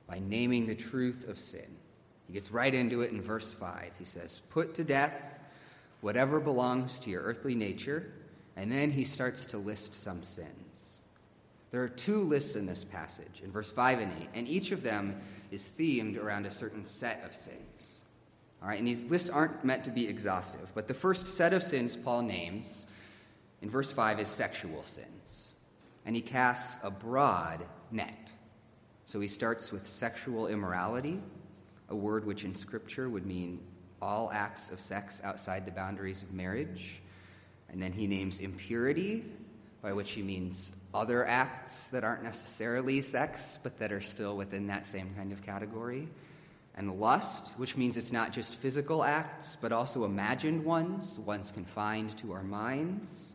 by 0.06 0.20
naming 0.20 0.66
the 0.66 0.75
truth 0.75 1.28
of 1.28 1.38
sin. 1.38 1.76
He 2.26 2.32
gets 2.32 2.50
right 2.50 2.75
into 2.75 3.02
it 3.02 3.11
in 3.11 3.20
verse 3.20 3.52
5. 3.52 3.90
He 3.99 4.04
says, 4.04 4.40
Put 4.50 4.75
to 4.75 4.84
death 4.84 5.40
whatever 6.00 6.40
belongs 6.40 6.99
to 7.00 7.11
your 7.11 7.23
earthly 7.23 7.54
nature, 7.54 8.12
and 8.56 8.70
then 8.70 8.90
he 8.90 9.04
starts 9.04 9.46
to 9.46 9.58
list 9.58 9.94
some 9.94 10.23
sins. 10.23 11.00
There 11.70 11.82
are 11.82 11.88
two 11.88 12.20
lists 12.20 12.54
in 12.54 12.66
this 12.66 12.84
passage, 12.84 13.40
in 13.42 13.50
verse 13.50 13.73
5 13.73 14.00
and 14.00 14.12
8, 14.23 14.28
and 14.34 14.49
each 14.49 14.70
of 14.70 14.82
them 14.82 15.20
is 15.50 15.73
themed 15.76 16.23
around 16.23 16.46
a 16.46 16.50
certain 16.50 16.84
set 16.84 17.23
of 17.25 17.34
sins. 17.34 18.00
All 18.62 18.68
right, 18.68 18.78
and 18.78 18.87
these 18.87 19.04
lists 19.04 19.28
aren't 19.28 19.64
meant 19.64 19.84
to 19.84 19.90
be 19.90 20.06
exhaustive, 20.06 20.73
but 20.75 20.87
the 20.87 20.94
first 20.94 21.26
set 21.26 21.52
of 21.52 21.62
sins 21.62 21.96
Paul 21.96 22.23
names 22.23 22.87
in 23.61 23.70
verse 23.70 23.90
5 23.90 24.20
is 24.20 24.28
sexual 24.28 24.84
sins. 24.84 25.54
And 26.06 26.14
he 26.14 26.23
casts 26.23 26.78
a 26.82 26.90
broad 26.90 27.64
net 27.90 28.32
so 29.06 29.20
he 29.20 29.28
starts 29.28 29.70
with 29.70 29.87
sexual 29.87 30.46
immorality, 30.46 31.20
a 31.88 31.96
word 31.96 32.25
which 32.25 32.44
in 32.44 32.54
Scripture 32.54 33.08
would 33.08 33.26
mean 33.26 33.61
all 34.00 34.30
acts 34.32 34.70
of 34.70 34.80
sex 34.80 35.20
outside 35.25 35.66
the 35.66 35.73
boundaries 35.73 36.23
of 36.23 36.32
marriage. 36.32 37.00
And 37.70 37.82
then 37.82 37.92
he 37.92 38.06
names 38.06 38.38
impurity, 38.38 39.25
by 39.82 39.92
which 39.92 40.12
he 40.12 40.23
means 40.23 40.73
other 40.94 41.26
acts 41.26 41.88
that 41.88 42.04
aren't 42.04 42.23
necessarily 42.23 43.02
sex, 43.02 43.58
but 43.62 43.78
that 43.78 43.92
are 43.92 44.00
still 44.00 44.37
within 44.37 44.66
that 44.68 44.87
same 44.87 45.12
kind 45.14 45.32
of 45.32 45.42
category. 45.42 46.08
And 46.76 46.99
lust, 46.99 47.52
which 47.56 47.76
means 47.76 47.96
it's 47.96 48.12
not 48.12 48.32
just 48.32 48.56
physical 48.56 49.04
acts, 49.04 49.56
but 49.61 49.73
also 49.73 50.04
imagined 50.04 50.64
ones, 50.64 51.18
ones 51.18 51.50
confined 51.50 52.16
to 52.18 52.32
our 52.32 52.42
minds. 52.42 53.34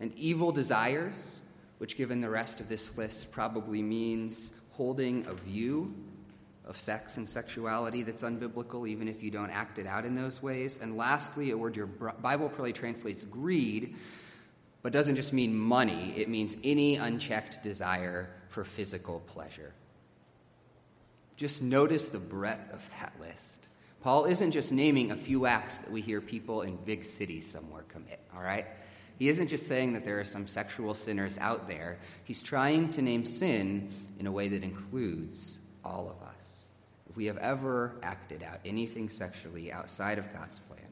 And 0.00 0.14
evil 0.14 0.52
desires, 0.52 1.40
which, 1.78 1.96
given 1.96 2.20
the 2.20 2.30
rest 2.30 2.60
of 2.60 2.68
this 2.68 2.96
list, 2.96 3.32
probably 3.32 3.82
means 3.82 4.52
holding 4.78 5.26
a 5.26 5.34
view 5.34 5.92
of 6.64 6.78
sex 6.78 7.16
and 7.16 7.28
sexuality 7.28 8.04
that's 8.04 8.22
unbiblical, 8.22 8.88
even 8.88 9.08
if 9.08 9.24
you 9.24 9.30
don't 9.30 9.50
act 9.50 9.80
it 9.80 9.88
out 9.88 10.04
in 10.04 10.14
those 10.14 10.40
ways. 10.40 10.78
And 10.80 10.96
lastly, 10.96 11.50
a 11.50 11.56
word 11.56 11.74
your 11.74 11.86
Bible 11.86 12.48
probably 12.48 12.72
translates 12.72 13.24
greed, 13.24 13.96
but 14.82 14.92
doesn't 14.92 15.16
just 15.16 15.32
mean 15.32 15.52
money, 15.52 16.14
it 16.16 16.28
means 16.28 16.56
any 16.62 16.94
unchecked 16.94 17.60
desire 17.62 18.30
for 18.50 18.64
physical 18.64 19.18
pleasure. 19.26 19.74
Just 21.36 21.60
notice 21.60 22.08
the 22.08 22.20
breadth 22.20 22.72
of 22.72 22.88
that 23.00 23.12
list. 23.20 23.66
Paul 24.02 24.26
isn't 24.26 24.52
just 24.52 24.70
naming 24.70 25.10
a 25.10 25.16
few 25.16 25.46
acts 25.46 25.78
that 25.78 25.90
we 25.90 26.02
hear 26.02 26.20
people 26.20 26.62
in 26.62 26.76
big 26.76 27.04
cities 27.04 27.50
somewhere 27.50 27.82
commit, 27.88 28.20
all 28.32 28.42
right? 28.42 28.66
He 29.18 29.28
isn't 29.28 29.48
just 29.48 29.66
saying 29.66 29.94
that 29.94 30.04
there 30.04 30.20
are 30.20 30.24
some 30.24 30.46
sexual 30.46 30.94
sinners 30.94 31.38
out 31.38 31.68
there. 31.68 31.98
He's 32.24 32.42
trying 32.42 32.90
to 32.92 33.02
name 33.02 33.26
sin 33.26 33.90
in 34.20 34.26
a 34.26 34.32
way 34.32 34.48
that 34.48 34.62
includes 34.62 35.58
all 35.84 36.08
of 36.08 36.26
us. 36.26 36.50
If 37.10 37.16
we 37.16 37.26
have 37.26 37.38
ever 37.38 37.96
acted 38.02 38.44
out 38.44 38.60
anything 38.64 39.08
sexually 39.08 39.72
outside 39.72 40.18
of 40.18 40.32
God's 40.32 40.60
plan, 40.60 40.86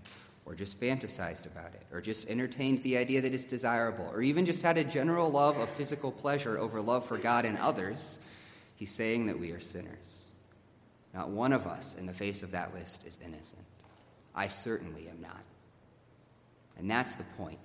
or 0.44 0.54
just 0.54 0.80
fantasized 0.80 1.46
about 1.46 1.74
it, 1.74 1.86
or 1.92 2.00
just 2.00 2.28
entertained 2.28 2.82
the 2.82 2.96
idea 2.96 3.20
that 3.20 3.34
it's 3.34 3.44
desirable, 3.44 4.08
or 4.12 4.22
even 4.22 4.44
just 4.44 4.62
had 4.62 4.76
a 4.76 4.84
general 4.84 5.30
love 5.30 5.56
of 5.58 5.68
physical 5.70 6.10
pleasure 6.10 6.58
over 6.58 6.80
love 6.80 7.06
for 7.06 7.18
God 7.18 7.44
and 7.44 7.58
others, 7.58 8.18
he's 8.74 8.92
saying 8.92 9.26
that 9.26 9.38
we 9.38 9.52
are 9.52 9.60
sinners. 9.60 10.26
Not 11.14 11.30
one 11.30 11.52
of 11.52 11.66
us 11.66 11.94
in 11.94 12.06
the 12.06 12.12
face 12.12 12.42
of 12.42 12.50
that 12.50 12.74
list 12.74 13.06
is 13.06 13.18
innocent. 13.24 13.64
I 14.34 14.48
certainly 14.48 15.08
am 15.08 15.20
not. 15.20 15.42
And 16.78 16.90
that's 16.90 17.14
the 17.14 17.24
point. 17.38 17.58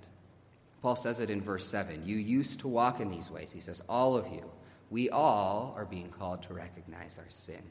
Paul 0.82 0.96
says 0.96 1.20
it 1.20 1.30
in 1.30 1.42
verse 1.42 1.68
7. 1.68 2.04
You 2.06 2.18
used 2.18 2.62
to 2.62 2.68
walk 2.68 3.00
in 3.00 3.12
these 3.12 3.30
ways. 3.30 3.52
He 3.52 3.60
says, 3.60 3.82
All 3.88 4.16
of 4.16 4.28
you, 4.28 4.50
we 4.90 5.10
all 5.10 5.74
are 5.78 5.86
being 5.86 6.10
called 6.10 6.44
to 6.44 6.54
recognize 6.54 7.18
our 7.18 7.30
sin. 7.30 7.62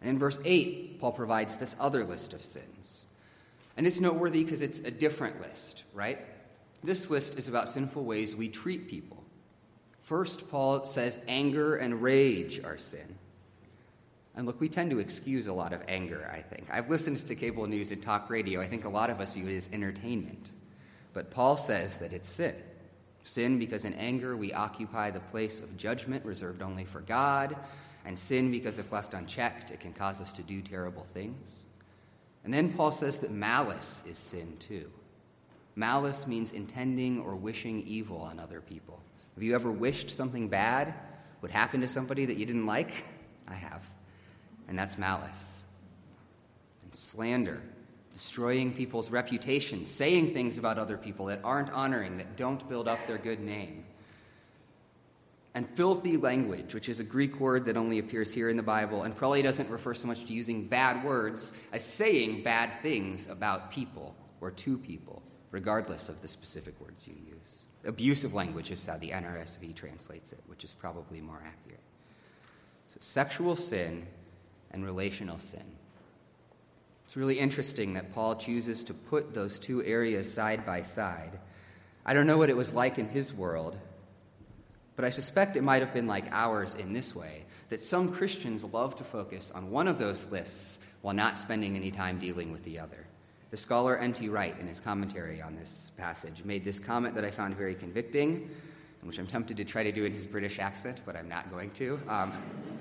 And 0.00 0.10
in 0.10 0.18
verse 0.18 0.38
8, 0.44 1.00
Paul 1.00 1.12
provides 1.12 1.56
this 1.56 1.74
other 1.80 2.04
list 2.04 2.32
of 2.32 2.42
sins. 2.42 3.06
And 3.76 3.86
it's 3.86 4.00
noteworthy 4.00 4.44
because 4.44 4.62
it's 4.62 4.78
a 4.80 4.90
different 4.90 5.40
list, 5.40 5.84
right? 5.92 6.18
This 6.84 7.10
list 7.10 7.38
is 7.38 7.48
about 7.48 7.68
sinful 7.68 8.04
ways 8.04 8.36
we 8.36 8.48
treat 8.48 8.88
people. 8.88 9.22
First, 10.02 10.48
Paul 10.50 10.84
says 10.84 11.18
anger 11.26 11.76
and 11.76 12.00
rage 12.00 12.60
are 12.62 12.78
sin. 12.78 13.18
And 14.36 14.46
look, 14.46 14.60
we 14.60 14.68
tend 14.68 14.90
to 14.90 14.98
excuse 14.98 15.46
a 15.46 15.52
lot 15.52 15.72
of 15.72 15.82
anger, 15.88 16.30
I 16.32 16.42
think. 16.42 16.68
I've 16.70 16.90
listened 16.90 17.26
to 17.26 17.34
cable 17.34 17.66
news 17.66 17.90
and 17.90 18.02
talk 18.02 18.30
radio. 18.30 18.60
I 18.60 18.68
think 18.68 18.84
a 18.84 18.88
lot 18.88 19.10
of 19.10 19.20
us 19.20 19.32
view 19.32 19.48
it 19.48 19.56
as 19.56 19.68
entertainment. 19.72 20.50
But 21.16 21.30
Paul 21.30 21.56
says 21.56 21.96
that 21.96 22.12
it's 22.12 22.28
sin. 22.28 22.54
Sin 23.24 23.58
because 23.58 23.86
in 23.86 23.94
anger 23.94 24.36
we 24.36 24.52
occupy 24.52 25.10
the 25.10 25.20
place 25.20 25.60
of 25.60 25.74
judgment 25.78 26.22
reserved 26.26 26.60
only 26.60 26.84
for 26.84 27.00
God, 27.00 27.56
and 28.04 28.18
sin 28.18 28.50
because 28.50 28.76
if 28.78 28.92
left 28.92 29.14
unchecked, 29.14 29.70
it 29.70 29.80
can 29.80 29.94
cause 29.94 30.20
us 30.20 30.30
to 30.34 30.42
do 30.42 30.60
terrible 30.60 31.06
things. 31.14 31.64
And 32.44 32.52
then 32.52 32.74
Paul 32.74 32.92
says 32.92 33.16
that 33.20 33.30
malice 33.30 34.02
is 34.06 34.18
sin 34.18 34.58
too. 34.58 34.90
Malice 35.74 36.26
means 36.26 36.52
intending 36.52 37.22
or 37.22 37.34
wishing 37.34 37.82
evil 37.86 38.18
on 38.18 38.38
other 38.38 38.60
people. 38.60 39.00
Have 39.36 39.42
you 39.42 39.54
ever 39.54 39.70
wished 39.70 40.10
something 40.10 40.48
bad 40.48 40.92
would 41.40 41.50
happen 41.50 41.80
to 41.80 41.88
somebody 41.88 42.26
that 42.26 42.36
you 42.36 42.44
didn't 42.44 42.66
like? 42.66 42.92
I 43.48 43.54
have 43.54 43.82
and 44.68 44.78
that's 44.78 44.98
malice. 44.98 45.64
And 46.82 46.94
slander, 46.94 47.62
destroying 48.16 48.72
people's 48.72 49.10
reputations, 49.10 49.90
saying 49.90 50.32
things 50.32 50.56
about 50.56 50.78
other 50.78 50.96
people 50.96 51.26
that 51.26 51.38
aren't 51.44 51.70
honoring, 51.70 52.16
that 52.16 52.34
don't 52.38 52.66
build 52.66 52.88
up 52.88 52.98
their 53.06 53.18
good 53.18 53.40
name. 53.40 53.84
And 55.54 55.68
filthy 55.68 56.16
language, 56.16 56.72
which 56.72 56.88
is 56.88 56.98
a 56.98 57.04
Greek 57.04 57.38
word 57.40 57.66
that 57.66 57.76
only 57.76 57.98
appears 57.98 58.32
here 58.32 58.48
in 58.48 58.56
the 58.56 58.62
Bible 58.62 59.02
and 59.02 59.14
probably 59.14 59.42
doesn't 59.42 59.68
refer 59.68 59.92
so 59.92 60.06
much 60.06 60.24
to 60.24 60.32
using 60.32 60.66
bad 60.66 61.04
words 61.04 61.52
as 61.74 61.84
saying 61.84 62.42
bad 62.42 62.80
things 62.80 63.26
about 63.26 63.70
people 63.70 64.16
or 64.40 64.50
to 64.50 64.78
people, 64.78 65.22
regardless 65.50 66.08
of 66.08 66.22
the 66.22 66.28
specific 66.28 66.80
words 66.80 67.06
you 67.06 67.16
use. 67.28 67.66
Abusive 67.84 68.32
language 68.32 68.70
is 68.70 68.86
how 68.86 68.96
the 68.96 69.10
NRSV 69.10 69.74
translates 69.74 70.32
it, 70.32 70.40
which 70.46 70.64
is 70.64 70.72
probably 70.72 71.20
more 71.20 71.42
accurate. 71.46 71.84
So, 72.88 72.96
sexual 73.00 73.56
sin 73.56 74.06
and 74.70 74.86
relational 74.86 75.38
sin. 75.38 75.75
It's 77.06 77.16
really 77.16 77.38
interesting 77.38 77.94
that 77.94 78.12
Paul 78.12 78.34
chooses 78.34 78.82
to 78.84 78.94
put 78.94 79.32
those 79.32 79.60
two 79.60 79.82
areas 79.84 80.32
side 80.32 80.66
by 80.66 80.82
side. 80.82 81.38
I 82.04 82.14
don't 82.14 82.26
know 82.26 82.36
what 82.36 82.50
it 82.50 82.56
was 82.56 82.74
like 82.74 82.98
in 82.98 83.08
his 83.08 83.32
world, 83.32 83.78
but 84.96 85.04
I 85.04 85.10
suspect 85.10 85.56
it 85.56 85.62
might 85.62 85.82
have 85.82 85.94
been 85.94 86.08
like 86.08 86.24
ours 86.32 86.74
in 86.74 86.92
this 86.92 87.14
way 87.14 87.44
that 87.68 87.82
some 87.82 88.12
Christians 88.12 88.64
love 88.64 88.96
to 88.96 89.04
focus 89.04 89.52
on 89.54 89.70
one 89.70 89.86
of 89.86 89.98
those 89.98 90.30
lists 90.32 90.80
while 91.02 91.14
not 91.14 91.38
spending 91.38 91.76
any 91.76 91.92
time 91.92 92.18
dealing 92.18 92.50
with 92.50 92.64
the 92.64 92.80
other. 92.80 93.06
The 93.50 93.56
scholar 93.56 93.96
N.T. 93.96 94.28
Wright, 94.28 94.58
in 94.58 94.66
his 94.66 94.80
commentary 94.80 95.40
on 95.40 95.54
this 95.54 95.92
passage, 95.96 96.42
made 96.44 96.64
this 96.64 96.80
comment 96.80 97.14
that 97.14 97.24
I 97.24 97.30
found 97.30 97.56
very 97.56 97.76
convicting, 97.76 98.50
and 99.00 99.08
which 99.08 99.18
I'm 99.18 99.26
tempted 99.28 99.56
to 99.58 99.64
try 99.64 99.84
to 99.84 99.92
do 99.92 100.04
in 100.04 100.12
his 100.12 100.26
British 100.26 100.58
accent, 100.58 101.02
but 101.06 101.14
I'm 101.14 101.28
not 101.28 101.50
going 101.52 101.70
to. 101.72 102.00
Um, 102.08 102.32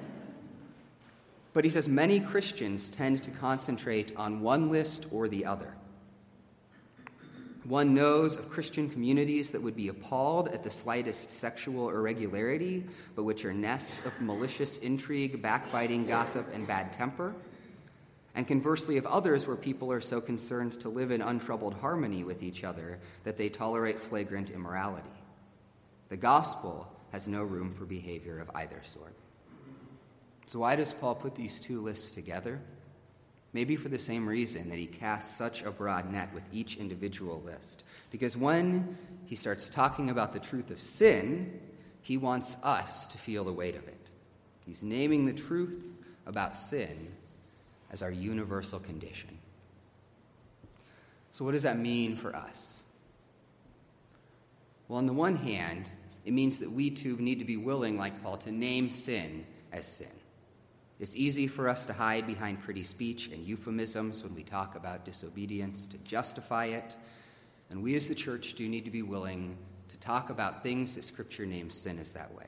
but 1.55 1.63
he 1.63 1.69
says 1.69 1.87
many 1.87 2.19
Christians 2.19 2.89
tend 2.89 3.23
to 3.23 3.31
concentrate 3.31 4.11
on 4.17 4.41
one 4.41 4.69
list 4.69 5.07
or 5.09 5.29
the 5.29 5.45
other. 5.45 5.73
One 7.63 7.93
knows 7.93 8.35
of 8.35 8.49
Christian 8.49 8.89
communities 8.89 9.51
that 9.51 9.61
would 9.61 9.75
be 9.75 9.87
appalled 9.87 10.49
at 10.49 10.63
the 10.63 10.69
slightest 10.69 11.31
sexual 11.31 11.89
irregularity, 11.89 12.83
but 13.15 13.23
which 13.23 13.45
are 13.45 13.53
nests 13.53 14.05
of 14.05 14.19
malicious 14.21 14.77
intrigue, 14.79 15.41
backbiting, 15.41 16.05
gossip, 16.05 16.45
and 16.53 16.67
bad 16.67 16.91
temper. 16.91 17.33
And 18.35 18.45
conversely, 18.45 18.97
of 18.97 19.05
others 19.05 19.47
where 19.47 19.55
people 19.55 19.93
are 19.93 20.01
so 20.01 20.19
concerned 20.19 20.73
to 20.81 20.89
live 20.89 21.09
in 21.09 21.21
untroubled 21.21 21.75
harmony 21.75 22.25
with 22.25 22.43
each 22.43 22.65
other 22.65 22.99
that 23.23 23.37
they 23.37 23.47
tolerate 23.47 23.97
flagrant 23.97 24.49
immorality. 24.49 25.07
The 26.09 26.17
gospel 26.17 26.91
has 27.13 27.29
no 27.29 27.43
room 27.43 27.73
for 27.73 27.85
behavior 27.85 28.39
of 28.39 28.51
either 28.53 28.81
sort. 28.83 29.15
So, 30.45 30.60
why 30.60 30.75
does 30.75 30.93
Paul 30.93 31.15
put 31.15 31.36
these 31.36 31.60
two 31.60 31.81
lists 31.81 32.12
together? 32.12 32.60
Maybe 33.53 33.75
for 33.75 33.89
the 33.89 33.99
same 33.99 34.27
reason 34.27 34.69
that 34.69 34.77
he 34.77 34.86
casts 34.86 35.38
such 35.38 35.63
a 35.63 35.71
broad 35.71 36.12
net 36.12 36.34
with 36.34 36.43
each 36.51 36.75
individual 36.75 37.41
list. 37.45 37.84
Because 38.12 38.36
when 38.36 38.97
he 39.25 39.36
starts 39.36 39.69
talking 39.69 40.10
about 40.10 40.34
the 40.34 40.39
truth 40.39 40.71
of 40.71 40.79
sin, 40.79 41.60
he 42.01 42.17
wants 42.17 42.58
us 42.63 43.08
to 43.08 43.17
feel 43.17 43.43
the 43.43 43.53
weight 43.53 43.75
of 43.75 43.88
it. 43.88 44.10
He's 44.65 44.84
naming 44.84 45.25
the 45.25 45.34
truth 45.34 45.84
about 46.25 46.58
sin 46.58 47.08
as 47.91 48.01
our 48.01 48.12
universal 48.12 48.79
condition. 48.79 49.38
So, 51.31 51.45
what 51.45 51.51
does 51.51 51.63
that 51.63 51.79
mean 51.79 52.15
for 52.15 52.36
us? 52.36 52.84
Well, 54.88 54.97
on 54.97 55.05
the 55.05 55.13
one 55.13 55.36
hand, 55.36 55.91
it 56.25 56.34
means 56.34 56.60
that 56.60 56.71
we 56.71 56.89
too 56.89 57.17
need 57.17 57.39
to 57.39 57.45
be 57.45 57.58
willing, 57.58 57.97
like 57.97 58.21
Paul, 58.23 58.38
to 58.38 58.51
name 58.51 58.91
sin 58.91 59.45
as 59.71 59.88
sin. 59.88 60.08
It's 60.97 61.15
easy 61.15 61.47
for 61.47 61.67
us 61.67 61.86
to 61.88 61.93
hide 61.93 62.25
behind 62.25 62.62
pretty 62.62 62.86
speech 62.86 63.27
and 63.27 63.45
euphemisms 63.45 64.23
when 64.23 64.34
we 64.34 64.43
talk 64.43 64.75
about 64.75 65.03
disobedience, 65.03 65.88
to 65.88 65.97
justify 65.99 66.67
it. 66.67 66.95
And 67.69 67.84
we 67.84 67.95
as 67.95 68.08
the 68.08 68.15
church 68.15 68.53
do 68.53 68.69
need 68.69 68.86
to 68.86 68.91
be 68.91 69.01
willing 69.01 69.58
to 69.89 69.97
talk 69.97 70.29
about 70.29 70.63
things 70.63 70.95
that 70.95 71.03
Scripture 71.03 71.45
names 71.45 71.77
sin 71.77 71.99
as 71.99 72.12
that 72.12 72.34
way, 72.34 72.47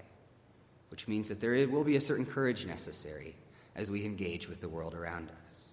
which 0.89 1.09
means 1.09 1.27
that 1.27 1.41
there 1.41 1.67
will 1.67 1.83
be 1.83 1.97
a 1.97 2.01
certain 2.01 2.25
courage 2.25 2.65
necessary 2.65 3.35
as 3.75 3.91
we 3.91 4.05
engage 4.05 4.47
with 4.47 4.61
the 4.61 4.69
world 4.69 4.93
around 4.93 5.29
us. 5.29 5.69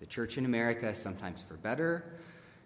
The 0.00 0.06
church 0.06 0.38
in 0.38 0.44
America, 0.44 0.92
sometimes 0.96 1.42
for 1.42 1.54
better 1.54 2.04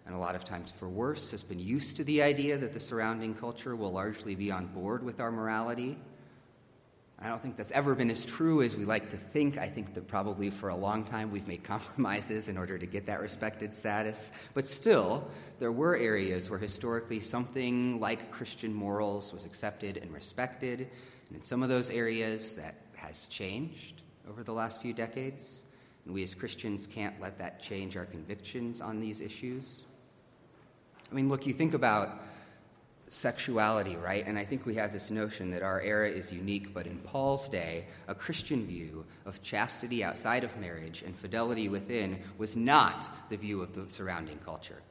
and 0.07 0.15
a 0.15 0.17
lot 0.17 0.33
of 0.33 0.45
times 0.45 0.71
for 0.71 0.89
worse, 0.89 1.29
has 1.29 1.43
been 1.43 1.59
used 1.59 1.95
to 1.97 2.03
the 2.05 2.23
idea 2.23 2.57
that 2.57 2.73
the 2.73 2.79
surrounding 2.79 3.35
culture 3.35 3.75
will 3.75 3.91
largely 3.91 4.33
be 4.33 4.49
on 4.49 4.65
board 4.67 5.03
with 5.03 5.19
our 5.19 5.31
morality 5.31 5.99
I 7.19 7.29
don't 7.29 7.41
think 7.41 7.57
that's 7.57 7.71
ever 7.71 7.95
been 7.95 8.11
as 8.11 8.23
true 8.23 8.61
as 8.61 8.75
we 8.75 8.85
like 8.85 9.09
to 9.09 9.17
think. 9.17 9.57
I 9.57 9.67
think 9.67 9.95
that 9.95 10.07
probably 10.07 10.51
for 10.51 10.69
a 10.69 10.75
long 10.75 11.03
time 11.03 11.31
we've 11.31 11.47
made 11.47 11.63
compromises 11.63 12.47
in 12.47 12.57
order 12.57 12.77
to 12.77 12.85
get 12.85 13.07
that 13.07 13.21
respected 13.21 13.73
status. 13.73 14.31
But 14.53 14.67
still, 14.67 15.27
there 15.59 15.71
were 15.71 15.97
areas 15.97 16.49
where 16.49 16.59
historically 16.59 17.19
something 17.19 17.99
like 17.99 18.31
Christian 18.31 18.71
morals 18.71 19.33
was 19.33 19.45
accepted 19.45 19.97
and 19.97 20.13
respected. 20.13 20.89
And 21.27 21.37
in 21.37 21.43
some 21.43 21.63
of 21.63 21.69
those 21.69 21.89
areas, 21.89 22.53
that 22.55 22.75
has 22.95 23.27
changed 23.27 24.01
over 24.29 24.43
the 24.43 24.53
last 24.53 24.81
few 24.81 24.93
decades. 24.93 25.63
And 26.05 26.13
we 26.13 26.21
as 26.21 26.35
Christians 26.35 26.85
can't 26.85 27.19
let 27.19 27.39
that 27.39 27.59
change 27.59 27.97
our 27.97 28.05
convictions 28.05 28.79
on 28.79 28.99
these 28.99 29.21
issues. 29.21 29.85
I 31.11 31.15
mean, 31.15 31.29
look, 31.29 31.47
you 31.47 31.53
think 31.53 31.73
about 31.73 32.21
sexuality, 33.09 33.95
right? 33.95 34.25
And 34.25 34.37
I 34.37 34.45
think 34.45 34.65
we 34.65 34.75
have 34.75 34.91
this 34.91 35.09
notion 35.09 35.49
that 35.51 35.61
our 35.61 35.81
era 35.81 36.09
is 36.09 36.31
unique, 36.31 36.73
but 36.73 36.87
in 36.87 36.97
Paul's 36.99 37.47
day, 37.49 37.85
a 38.07 38.15
Christian 38.15 38.65
view 38.65 39.05
of 39.25 39.41
chastity 39.41 40.03
outside 40.03 40.43
of 40.43 40.57
marriage 40.57 41.03
and 41.03 41.15
fidelity 41.15 41.69
within 41.69 42.19
was 42.37 42.55
not 42.55 43.09
the 43.29 43.37
view 43.37 43.61
of 43.61 43.73
the 43.73 43.89
surrounding 43.89 44.39
culture. 44.39 44.81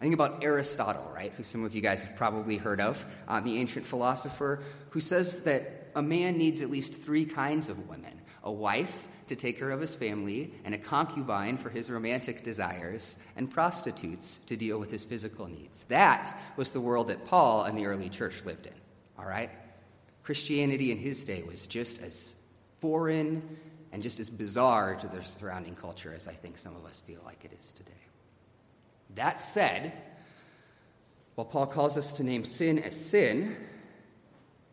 I 0.00 0.04
think 0.04 0.14
about 0.14 0.42
Aristotle, 0.42 1.10
right, 1.14 1.32
who 1.36 1.42
some 1.42 1.64
of 1.64 1.74
you 1.74 1.82
guys 1.82 2.02
have 2.02 2.16
probably 2.16 2.56
heard 2.56 2.80
of, 2.80 3.04
uh, 3.28 3.40
the 3.40 3.58
ancient 3.58 3.84
philosopher, 3.84 4.62
who 4.90 5.00
says 5.00 5.40
that 5.40 5.88
a 5.94 6.00
man 6.00 6.38
needs 6.38 6.62
at 6.62 6.70
least 6.70 6.94
three 6.94 7.24
kinds 7.24 7.68
of 7.68 7.88
women 7.88 8.20
a 8.42 8.50
wife, 8.50 9.06
to 9.30 9.36
take 9.36 9.58
care 9.58 9.70
of 9.70 9.80
his 9.80 9.94
family, 9.94 10.52
and 10.64 10.74
a 10.74 10.78
concubine 10.78 11.56
for 11.56 11.70
his 11.70 11.88
romantic 11.88 12.42
desires, 12.42 13.16
and 13.36 13.48
prostitutes 13.48 14.38
to 14.38 14.56
deal 14.56 14.78
with 14.78 14.90
his 14.90 15.04
physical 15.04 15.46
needs. 15.46 15.84
That 15.84 16.38
was 16.56 16.72
the 16.72 16.80
world 16.80 17.08
that 17.08 17.26
Paul 17.26 17.62
and 17.62 17.78
the 17.78 17.86
early 17.86 18.08
church 18.08 18.44
lived 18.44 18.66
in. 18.66 18.74
All 19.18 19.24
right? 19.24 19.50
Christianity 20.24 20.90
in 20.90 20.98
his 20.98 21.24
day 21.24 21.42
was 21.42 21.68
just 21.68 22.02
as 22.02 22.34
foreign 22.80 23.56
and 23.92 24.02
just 24.02 24.18
as 24.18 24.28
bizarre 24.28 24.96
to 24.96 25.06
the 25.06 25.22
surrounding 25.22 25.76
culture 25.76 26.12
as 26.12 26.26
I 26.26 26.32
think 26.32 26.58
some 26.58 26.74
of 26.74 26.84
us 26.84 27.00
feel 27.00 27.20
like 27.24 27.44
it 27.44 27.52
is 27.58 27.72
today. 27.72 27.92
That 29.14 29.40
said, 29.40 29.92
while 31.36 31.44
Paul 31.44 31.66
calls 31.66 31.96
us 31.96 32.12
to 32.14 32.24
name 32.24 32.44
sin 32.44 32.80
as 32.80 32.94
sin, 32.94 33.56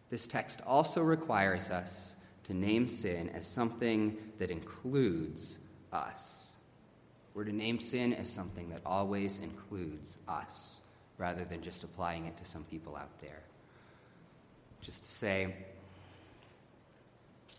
this 0.09 0.25
text 0.25 0.61
also 0.65 1.03
requires 1.03 1.69
us 1.69 2.15
to 2.47 2.53
name 2.53 2.87
sin 2.87 3.29
as 3.33 3.45
something 3.45 4.17
that 4.39 4.49
includes 4.49 5.59
us. 5.91 6.53
We're 7.33 7.43
to 7.43 7.51
name 7.51 7.81
sin 7.81 8.13
as 8.13 8.29
something 8.29 8.69
that 8.69 8.79
always 8.85 9.39
includes 9.39 10.17
us, 10.29 10.79
rather 11.17 11.43
than 11.43 11.61
just 11.61 11.83
applying 11.83 12.25
it 12.25 12.37
to 12.37 12.45
some 12.45 12.63
people 12.63 12.95
out 12.95 13.19
there. 13.19 13.41
Just 14.79 15.03
to 15.03 15.09
say, 15.09 15.55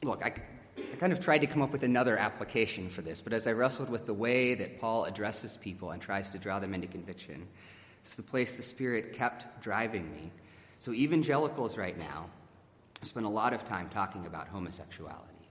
look, 0.03 0.25
I, 0.25 0.33
I 0.79 0.97
kind 0.97 1.13
of 1.13 1.21
tried 1.21 1.43
to 1.43 1.47
come 1.47 1.61
up 1.61 1.71
with 1.71 1.83
another 1.83 2.17
application 2.17 2.89
for 2.89 3.03
this, 3.03 3.21
but 3.21 3.35
as 3.35 3.47
I 3.47 3.53
wrestled 3.53 3.91
with 3.91 4.07
the 4.07 4.15
way 4.15 4.55
that 4.55 4.81
Paul 4.81 5.05
addresses 5.05 5.59
people 5.59 5.91
and 5.91 6.01
tries 6.01 6.31
to 6.31 6.39
draw 6.39 6.61
them 6.61 6.73
into 6.73 6.87
conviction, 6.87 7.47
it's 8.01 8.15
the 8.15 8.23
place 8.23 8.55
the 8.55 8.63
Spirit 8.63 9.13
kept 9.13 9.61
driving 9.61 10.11
me. 10.13 10.31
So, 10.79 10.93
evangelicals 10.93 11.77
right 11.77 11.99
now, 11.99 12.31
spent 13.07 13.27
a 13.27 13.29
lot 13.31 13.53
of 13.53 13.65
time 13.65 13.89
talking 13.89 14.27
about 14.27 14.49
homosexuality, 14.49 15.49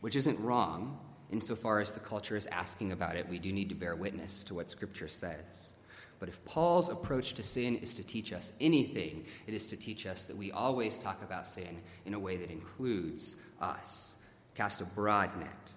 which 0.00 0.16
isn't 0.16 0.40
wrong 0.40 0.98
insofar 1.30 1.80
as 1.80 1.92
the 1.92 2.00
culture 2.00 2.36
is 2.36 2.46
asking 2.48 2.92
about 2.92 3.16
it. 3.16 3.28
We 3.28 3.38
do 3.38 3.52
need 3.52 3.68
to 3.70 3.74
bear 3.74 3.96
witness 3.96 4.44
to 4.44 4.54
what 4.54 4.70
Scripture 4.70 5.08
says. 5.08 5.70
But 6.18 6.28
if 6.28 6.44
Paul's 6.44 6.88
approach 6.88 7.34
to 7.34 7.42
sin 7.42 7.74
is 7.76 7.94
to 7.96 8.04
teach 8.04 8.32
us 8.32 8.52
anything, 8.60 9.24
it 9.46 9.54
is 9.54 9.66
to 9.68 9.76
teach 9.76 10.06
us 10.06 10.26
that 10.26 10.36
we 10.36 10.52
always 10.52 10.98
talk 10.98 11.20
about 11.22 11.48
sin 11.48 11.80
in 12.06 12.14
a 12.14 12.18
way 12.18 12.36
that 12.36 12.50
includes 12.50 13.34
us. 13.60 14.14
Cast 14.54 14.80
a 14.80 14.84
broad 14.84 15.36
net. 15.36 15.72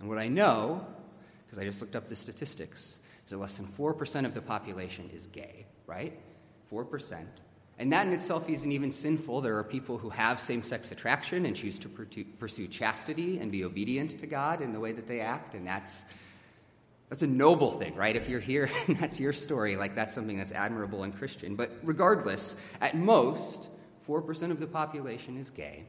And 0.00 0.08
what 0.08 0.18
I 0.18 0.26
know, 0.26 0.84
because 1.46 1.58
I 1.58 1.64
just 1.64 1.80
looked 1.80 1.94
up 1.94 2.08
the 2.08 2.16
statistics, 2.16 2.98
is 3.24 3.30
that 3.30 3.38
less 3.38 3.56
than 3.56 3.66
4% 3.66 4.24
of 4.24 4.34
the 4.34 4.40
population 4.40 5.10
is 5.14 5.26
gay, 5.26 5.66
right? 5.86 6.18
4%. 6.72 7.24
And 7.78 7.92
that 7.92 8.06
in 8.06 8.12
itself 8.12 8.48
isn't 8.48 8.72
even 8.72 8.90
sinful. 8.90 9.40
There 9.40 9.56
are 9.56 9.64
people 9.64 9.98
who 9.98 10.10
have 10.10 10.40
same 10.40 10.64
sex 10.64 10.90
attraction 10.90 11.46
and 11.46 11.54
choose 11.54 11.78
to 11.80 11.88
pursue 11.88 12.66
chastity 12.66 13.38
and 13.38 13.52
be 13.52 13.64
obedient 13.64 14.18
to 14.18 14.26
God 14.26 14.60
in 14.60 14.72
the 14.72 14.80
way 14.80 14.92
that 14.92 15.06
they 15.06 15.20
act, 15.20 15.54
and 15.54 15.66
that's. 15.66 16.06
That's 17.10 17.22
a 17.22 17.26
noble 17.26 17.70
thing, 17.70 17.94
right? 17.94 18.14
If 18.14 18.28
you're 18.28 18.38
here 18.38 18.68
and 18.86 18.94
that's 19.00 19.18
your 19.18 19.32
story, 19.32 19.76
like 19.76 19.94
that's 19.94 20.14
something 20.14 20.36
that's 20.36 20.52
admirable 20.52 21.04
and 21.04 21.16
Christian. 21.16 21.56
But 21.56 21.70
regardless, 21.82 22.54
at 22.82 22.96
most, 22.96 23.68
4% 24.06 24.50
of 24.50 24.60
the 24.60 24.66
population 24.66 25.38
is 25.38 25.48
gay. 25.48 25.86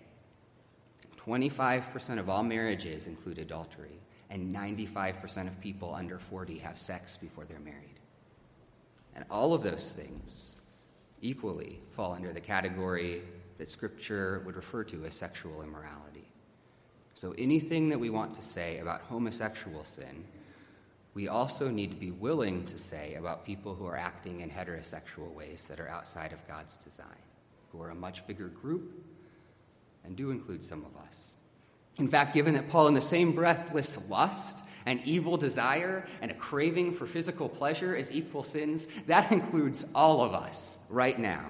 25% 1.25 2.19
of 2.19 2.29
all 2.29 2.41
marriages 2.41 3.07
include 3.07 3.37
adultery, 3.37 3.99
and 4.29 4.55
95% 4.55 5.47
of 5.47 5.59
people 5.59 5.93
under 5.93 6.19
40 6.19 6.57
have 6.59 6.79
sex 6.79 7.17
before 7.17 7.43
they're 7.43 7.59
married. 7.59 7.99
And 9.13 9.25
all 9.29 9.53
of 9.53 9.61
those 9.61 9.91
things 9.91 10.55
equally 11.21 11.79
fall 11.91 12.13
under 12.13 12.31
the 12.33 12.41
category 12.41 13.21
that 13.57 13.69
Scripture 13.69 14.41
would 14.45 14.55
refer 14.55 14.83
to 14.85 15.05
as 15.05 15.15
sexual 15.15 15.61
immorality. 15.61 16.27
So 17.13 17.33
anything 17.37 17.89
that 17.89 17.99
we 17.99 18.09
want 18.09 18.35
to 18.35 18.41
say 18.41 18.79
about 18.79 19.01
homosexual 19.01 19.83
sin, 19.83 20.23
we 21.13 21.27
also 21.27 21.69
need 21.69 21.89
to 21.89 21.97
be 21.97 22.11
willing 22.11 22.65
to 22.67 22.79
say 22.79 23.15
about 23.15 23.45
people 23.45 23.75
who 23.75 23.85
are 23.85 23.97
acting 23.97 24.39
in 24.39 24.49
heterosexual 24.49 25.33
ways 25.33 25.65
that 25.67 25.79
are 25.79 25.89
outside 25.89 26.31
of 26.31 26.47
God's 26.47 26.77
design, 26.77 27.07
who 27.71 27.81
are 27.81 27.89
a 27.89 27.95
much 27.95 28.25
bigger 28.25 28.47
group 28.47 29.03
and 30.05 30.15
do 30.15 30.31
include 30.31 30.63
some 30.63 30.85
of 30.85 30.95
us. 31.07 31.35
In 31.97 32.07
fact, 32.07 32.33
given 32.33 32.53
that 32.53 32.69
Paul, 32.69 32.87
in 32.87 32.93
the 32.93 33.01
same 33.01 33.33
breath, 33.33 33.73
lists 33.73 34.09
lust 34.09 34.59
and 34.89 34.99
evil 35.05 35.37
desire 35.37 36.03
and 36.19 36.31
a 36.31 36.33
craving 36.33 36.91
for 36.91 37.05
physical 37.05 37.47
pleasure 37.47 37.95
as 37.95 38.11
equal 38.11 38.41
sins, 38.41 38.87
that 39.05 39.31
includes 39.31 39.85
all 39.93 40.23
of 40.23 40.33
us 40.33 40.79
right 40.89 41.19
now, 41.19 41.45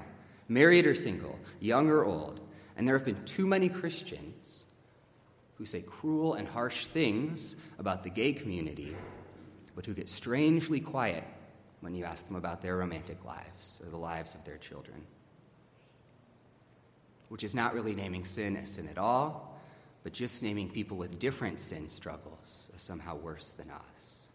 married 0.49 0.85
or 0.85 0.93
single, 0.93 1.39
young 1.61 1.89
or 1.89 2.03
old. 2.03 2.41
And 2.75 2.85
there 2.85 2.97
have 2.97 3.05
been 3.05 3.23
too 3.23 3.47
many 3.47 3.69
Christians 3.69 4.65
who 5.57 5.65
say 5.65 5.79
cruel 5.81 6.33
and 6.33 6.49
harsh 6.49 6.87
things 6.87 7.55
about 7.77 8.03
the 8.03 8.09
gay 8.09 8.33
community, 8.33 8.93
but 9.73 9.85
who 9.85 9.93
get 9.93 10.09
strangely 10.09 10.81
quiet 10.81 11.23
when 11.79 11.95
you 11.95 12.03
ask 12.03 12.27
them 12.27 12.35
about 12.35 12.61
their 12.61 12.75
romantic 12.75 13.23
lives 13.23 13.79
or 13.85 13.89
the 13.89 13.97
lives 13.97 14.35
of 14.35 14.43
their 14.43 14.57
children. 14.57 15.01
Which 17.29 17.45
is 17.45 17.55
not 17.55 17.73
really 17.73 17.95
naming 17.95 18.25
sin 18.25 18.57
as 18.57 18.69
sin 18.69 18.89
at 18.89 18.97
all, 18.97 19.48
but 20.03 20.13
just 20.13 20.41
naming 20.41 20.69
people 20.69 20.97
with 20.97 21.19
different 21.19 21.59
sin 21.59 21.89
struggles 21.89 22.69
as 22.75 22.81
somehow 22.81 23.15
worse 23.15 23.51
than 23.51 23.69
us. 23.69 24.27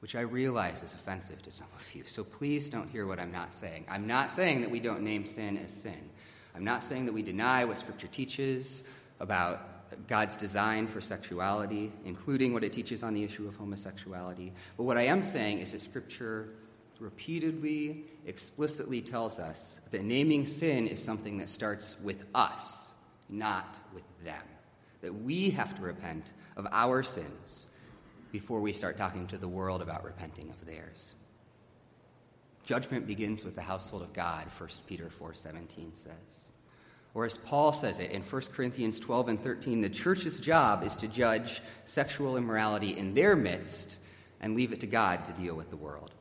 Which 0.00 0.14
I 0.14 0.20
realize 0.20 0.82
is 0.82 0.94
offensive 0.94 1.42
to 1.42 1.50
some 1.50 1.66
of 1.76 1.94
you. 1.94 2.04
So 2.06 2.22
please 2.22 2.68
don't 2.68 2.88
hear 2.88 3.06
what 3.06 3.18
I'm 3.18 3.32
not 3.32 3.52
saying. 3.52 3.86
I'm 3.88 4.06
not 4.06 4.30
saying 4.30 4.60
that 4.60 4.70
we 4.70 4.80
don't 4.80 5.02
name 5.02 5.26
sin 5.26 5.56
as 5.56 5.72
sin. 5.72 6.10
I'm 6.54 6.64
not 6.64 6.84
saying 6.84 7.06
that 7.06 7.12
we 7.12 7.22
deny 7.22 7.64
what 7.64 7.78
Scripture 7.78 8.06
teaches 8.06 8.84
about 9.20 10.06
God's 10.06 10.36
design 10.36 10.86
for 10.86 11.00
sexuality, 11.00 11.92
including 12.04 12.52
what 12.52 12.62
it 12.62 12.72
teaches 12.72 13.02
on 13.02 13.14
the 13.14 13.24
issue 13.24 13.48
of 13.48 13.56
homosexuality. 13.56 14.52
But 14.76 14.84
what 14.84 14.98
I 14.98 15.02
am 15.02 15.22
saying 15.22 15.58
is 15.58 15.72
that 15.72 15.80
Scripture 15.80 16.50
repeatedly, 17.00 18.04
explicitly 18.26 19.00
tells 19.00 19.38
us 19.38 19.80
that 19.90 20.04
naming 20.04 20.46
sin 20.46 20.86
is 20.86 21.02
something 21.02 21.38
that 21.38 21.48
starts 21.48 21.96
with 22.00 22.24
us, 22.34 22.87
not 23.28 23.78
with 23.94 24.04
them. 24.24 24.42
That 25.00 25.14
we 25.14 25.50
have 25.50 25.74
to 25.76 25.82
repent 25.82 26.30
of 26.56 26.66
our 26.70 27.02
sins 27.02 27.66
before 28.32 28.60
we 28.60 28.72
start 28.72 28.96
talking 28.96 29.26
to 29.28 29.38
the 29.38 29.48
world 29.48 29.80
about 29.80 30.04
repenting 30.04 30.50
of 30.50 30.66
theirs. 30.66 31.14
Judgment 32.64 33.06
begins 33.06 33.44
with 33.44 33.54
the 33.54 33.62
household 33.62 34.02
of 34.02 34.12
God, 34.12 34.46
1 34.58 34.68
Peter 34.86 35.08
4:17 35.08 35.94
says. 35.94 36.52
Or 37.14 37.24
as 37.24 37.38
Paul 37.38 37.72
says 37.72 37.98
it 38.00 38.10
in 38.10 38.22
1 38.22 38.52
Corinthians 38.52 39.00
12 39.00 39.28
and 39.28 39.42
13, 39.42 39.80
the 39.80 39.88
church's 39.88 40.38
job 40.38 40.82
is 40.82 40.94
to 40.96 41.08
judge 41.08 41.62
sexual 41.86 42.36
immorality 42.36 42.96
in 42.96 43.14
their 43.14 43.34
midst 43.34 43.98
and 44.40 44.54
leave 44.54 44.72
it 44.72 44.80
to 44.80 44.86
God 44.86 45.24
to 45.24 45.32
deal 45.32 45.54
with 45.54 45.70
the 45.70 45.76
world. 45.76 46.12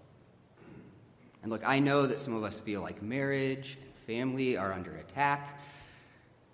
And 1.44 1.52
look, 1.52 1.62
I 1.66 1.80
know 1.80 2.08
that 2.08 2.20
some 2.20 2.34
of 2.34 2.44
us 2.44 2.60
feel 2.60 2.82
like 2.82 3.02
marriage 3.02 3.78
and 3.82 3.94
family 4.06 4.58
are 4.58 4.74
under 4.74 4.96
attack, 4.96 5.60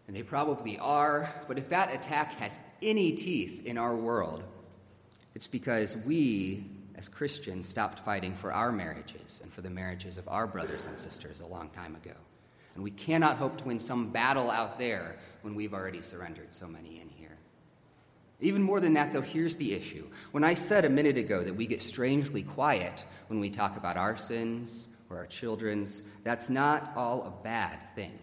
and 0.08 0.16
they 0.16 0.24
probably 0.24 0.78
are, 0.80 1.34
but 1.48 1.58
if 1.58 1.70
that 1.70 1.94
attack 1.94 2.34
has 2.36 2.60
any 2.82 3.14
teeth 3.14 3.66
in 3.66 3.78
our 3.78 3.96
world, 3.96 4.44
it's 5.36 5.48
because 5.48 5.98
we, 5.98 6.66
as 6.96 7.08
Christians, 7.08 7.68
stopped 7.68 8.00
fighting 8.00 8.36
for 8.36 8.52
our 8.52 8.72
marriages 8.72 9.40
and 9.42 9.52
for 9.52 9.62
the 9.62 9.70
marriages 9.70 10.18
of 10.18 10.28
our 10.28 10.46
brothers 10.46 10.86
and 10.86 11.00
sisters 11.00 11.40
a 11.40 11.46
long 11.46 11.70
time 11.70 11.96
ago. 11.96 12.16
And 12.76 12.84
we 12.84 12.92
cannot 12.92 13.38
hope 13.38 13.58
to 13.60 13.64
win 13.66 13.80
some 13.80 14.10
battle 14.10 14.50
out 14.52 14.80
there 14.80 15.18
when 15.42 15.56
we've 15.56 15.74
already 15.74 16.02
surrendered 16.02 16.54
so 16.54 16.68
many 16.68 17.00
in 17.00 17.10
here. 17.10 17.38
Even 18.42 18.62
more 18.62 18.80
than 18.80 18.94
that, 18.96 19.14
though, 19.14 19.22
here's 19.22 19.58
the 19.58 19.74
issue. 19.74 20.06
When 20.32 20.44
I 20.44 20.54
said 20.54 20.84
a 20.84 20.90
minute 20.90 21.18
ago 21.18 21.44
that 21.44 21.56
we 21.56 21.66
get 21.66 21.82
strangely 21.82 22.44
quiet 22.44 23.06
when 23.28 23.40
we 23.40 23.50
talk 23.50 23.78
about 23.78 23.96
our 23.96 24.18
sins 24.18 24.90
or 25.10 25.18
our 25.18 25.28
children's, 25.28 26.02
that's 26.24 26.50
not 26.50 26.92
all 26.96 27.26
a 27.26 27.44
bad 27.44 27.80
thing. 27.96 28.20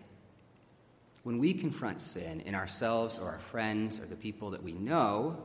When 1.23 1.39
we 1.39 1.53
confront 1.53 2.01
sin 2.01 2.41
in 2.41 2.55
ourselves 2.55 3.19
or 3.19 3.29
our 3.29 3.39
friends 3.39 4.01
or 4.01 4.07
the 4.07 4.17
people 4.17 4.51
that 4.51 4.63
we 4.63 4.73
know, 4.73 5.37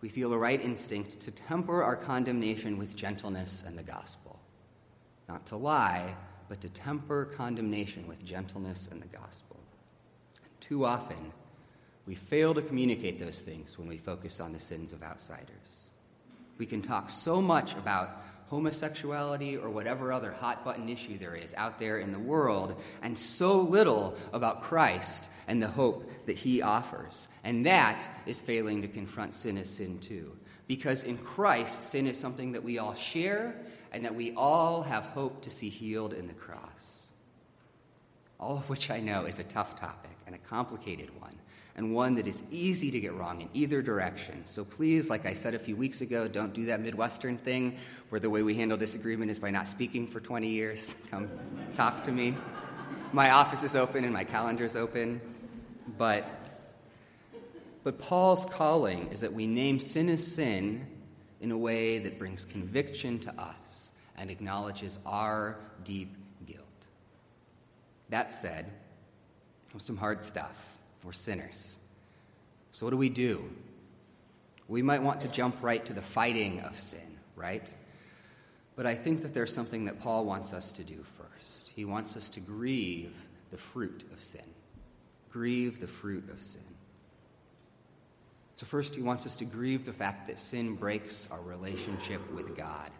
we 0.00 0.08
feel 0.08 0.32
a 0.32 0.38
right 0.38 0.60
instinct 0.60 1.20
to 1.20 1.30
temper 1.30 1.82
our 1.82 1.96
condemnation 1.96 2.78
with 2.78 2.96
gentleness 2.96 3.62
and 3.66 3.78
the 3.78 3.82
gospel. 3.82 4.40
Not 5.28 5.46
to 5.46 5.56
lie, 5.56 6.16
but 6.48 6.60
to 6.62 6.68
temper 6.68 7.26
condemnation 7.26 8.06
with 8.08 8.24
gentleness 8.24 8.88
and 8.90 9.00
the 9.00 9.06
gospel. 9.06 9.60
Too 10.60 10.84
often, 10.84 11.32
we 12.06 12.14
fail 12.14 12.54
to 12.54 12.62
communicate 12.62 13.18
those 13.18 13.40
things 13.40 13.78
when 13.78 13.88
we 13.88 13.98
focus 13.98 14.40
on 14.40 14.52
the 14.52 14.58
sins 14.58 14.92
of 14.92 15.02
outsiders. 15.02 15.90
We 16.58 16.66
can 16.66 16.82
talk 16.82 17.10
so 17.10 17.40
much 17.40 17.74
about 17.74 18.22
homosexuality 18.52 19.56
or 19.56 19.70
whatever 19.70 20.12
other 20.12 20.30
hot 20.30 20.62
button 20.62 20.86
issue 20.86 21.16
there 21.16 21.34
is 21.34 21.54
out 21.54 21.80
there 21.80 22.00
in 22.00 22.12
the 22.12 22.18
world, 22.18 22.78
and 23.00 23.18
so 23.18 23.62
little 23.62 24.14
about 24.34 24.60
Christ 24.60 25.30
and 25.48 25.62
the 25.62 25.68
hope 25.68 26.06
that 26.26 26.36
he 26.36 26.60
offers. 26.60 27.28
And 27.44 27.64
that 27.64 28.06
is 28.26 28.42
failing 28.42 28.82
to 28.82 28.88
confront 28.88 29.34
sin 29.34 29.56
as 29.56 29.70
sin 29.70 30.00
too. 30.00 30.36
Because 30.68 31.02
in 31.02 31.16
Christ, 31.16 31.88
sin 31.88 32.06
is 32.06 32.20
something 32.20 32.52
that 32.52 32.62
we 32.62 32.78
all 32.78 32.94
share 32.94 33.56
and 33.90 34.04
that 34.04 34.14
we 34.14 34.34
all 34.36 34.82
have 34.82 35.06
hope 35.06 35.40
to 35.44 35.50
see 35.50 35.70
healed 35.70 36.12
in 36.12 36.26
the 36.26 36.34
cross. 36.34 37.08
All 38.38 38.58
of 38.58 38.68
which 38.68 38.90
I 38.90 39.00
know 39.00 39.24
is 39.24 39.38
a 39.38 39.44
tough 39.44 39.80
topic 39.80 40.18
and 40.26 40.34
a 40.34 40.38
complicated 40.38 41.08
one 41.18 41.36
and 41.76 41.94
one 41.94 42.14
that 42.14 42.26
is 42.26 42.42
easy 42.50 42.90
to 42.90 43.00
get 43.00 43.14
wrong 43.14 43.40
in 43.40 43.48
either 43.54 43.80
direction. 43.80 44.44
So 44.44 44.64
please, 44.64 45.08
like 45.08 45.24
I 45.24 45.32
said 45.32 45.54
a 45.54 45.58
few 45.58 45.74
weeks 45.74 46.00
ago, 46.00 46.28
don't 46.28 46.52
do 46.52 46.66
that 46.66 46.80
Midwestern 46.80 47.38
thing 47.38 47.78
where 48.10 48.20
the 48.20 48.28
way 48.28 48.42
we 48.42 48.54
handle 48.54 48.76
disagreement 48.76 49.30
is 49.30 49.38
by 49.38 49.50
not 49.50 49.66
speaking 49.66 50.06
for 50.06 50.20
20 50.20 50.48
years. 50.48 51.06
Come 51.10 51.30
talk 51.74 52.04
to 52.04 52.12
me. 52.12 52.36
My 53.12 53.30
office 53.30 53.62
is 53.62 53.74
open 53.74 54.04
and 54.04 54.12
my 54.12 54.24
calendar 54.24 54.64
is 54.64 54.76
open. 54.76 55.20
But, 55.96 56.26
but 57.84 57.98
Paul's 57.98 58.44
calling 58.46 59.08
is 59.08 59.20
that 59.20 59.32
we 59.32 59.46
name 59.46 59.80
sin 59.80 60.08
as 60.08 60.26
sin 60.26 60.86
in 61.40 61.50
a 61.50 61.58
way 61.58 61.98
that 61.98 62.18
brings 62.18 62.44
conviction 62.44 63.18
to 63.20 63.40
us 63.40 63.92
and 64.16 64.30
acknowledges 64.30 64.98
our 65.04 65.58
deep 65.84 66.14
guilt. 66.46 66.62
That 68.10 68.30
said, 68.30 68.70
some 69.78 69.96
hard 69.96 70.22
stuff. 70.22 70.71
We're 71.04 71.12
sinners. 71.12 71.78
So, 72.72 72.86
what 72.86 72.90
do 72.90 72.96
we 72.96 73.08
do? 73.08 73.44
We 74.68 74.82
might 74.82 75.02
want 75.02 75.20
to 75.22 75.28
jump 75.28 75.56
right 75.60 75.84
to 75.84 75.92
the 75.92 76.02
fighting 76.02 76.60
of 76.60 76.78
sin, 76.78 77.18
right? 77.36 77.72
But 78.76 78.86
I 78.86 78.94
think 78.94 79.22
that 79.22 79.34
there's 79.34 79.52
something 79.52 79.84
that 79.84 80.00
Paul 80.00 80.24
wants 80.24 80.52
us 80.52 80.72
to 80.72 80.84
do 80.84 81.04
first. 81.18 81.72
He 81.74 81.84
wants 81.84 82.16
us 82.16 82.30
to 82.30 82.40
grieve 82.40 83.14
the 83.50 83.58
fruit 83.58 84.04
of 84.12 84.22
sin. 84.22 84.46
Grieve 85.30 85.80
the 85.80 85.86
fruit 85.86 86.28
of 86.30 86.42
sin. 86.42 86.62
So, 88.56 88.66
first, 88.66 88.94
he 88.94 89.02
wants 89.02 89.26
us 89.26 89.36
to 89.36 89.44
grieve 89.44 89.84
the 89.84 89.92
fact 89.92 90.28
that 90.28 90.38
sin 90.38 90.76
breaks 90.76 91.28
our 91.30 91.40
relationship 91.40 92.20
with 92.32 92.56
God. 92.56 92.90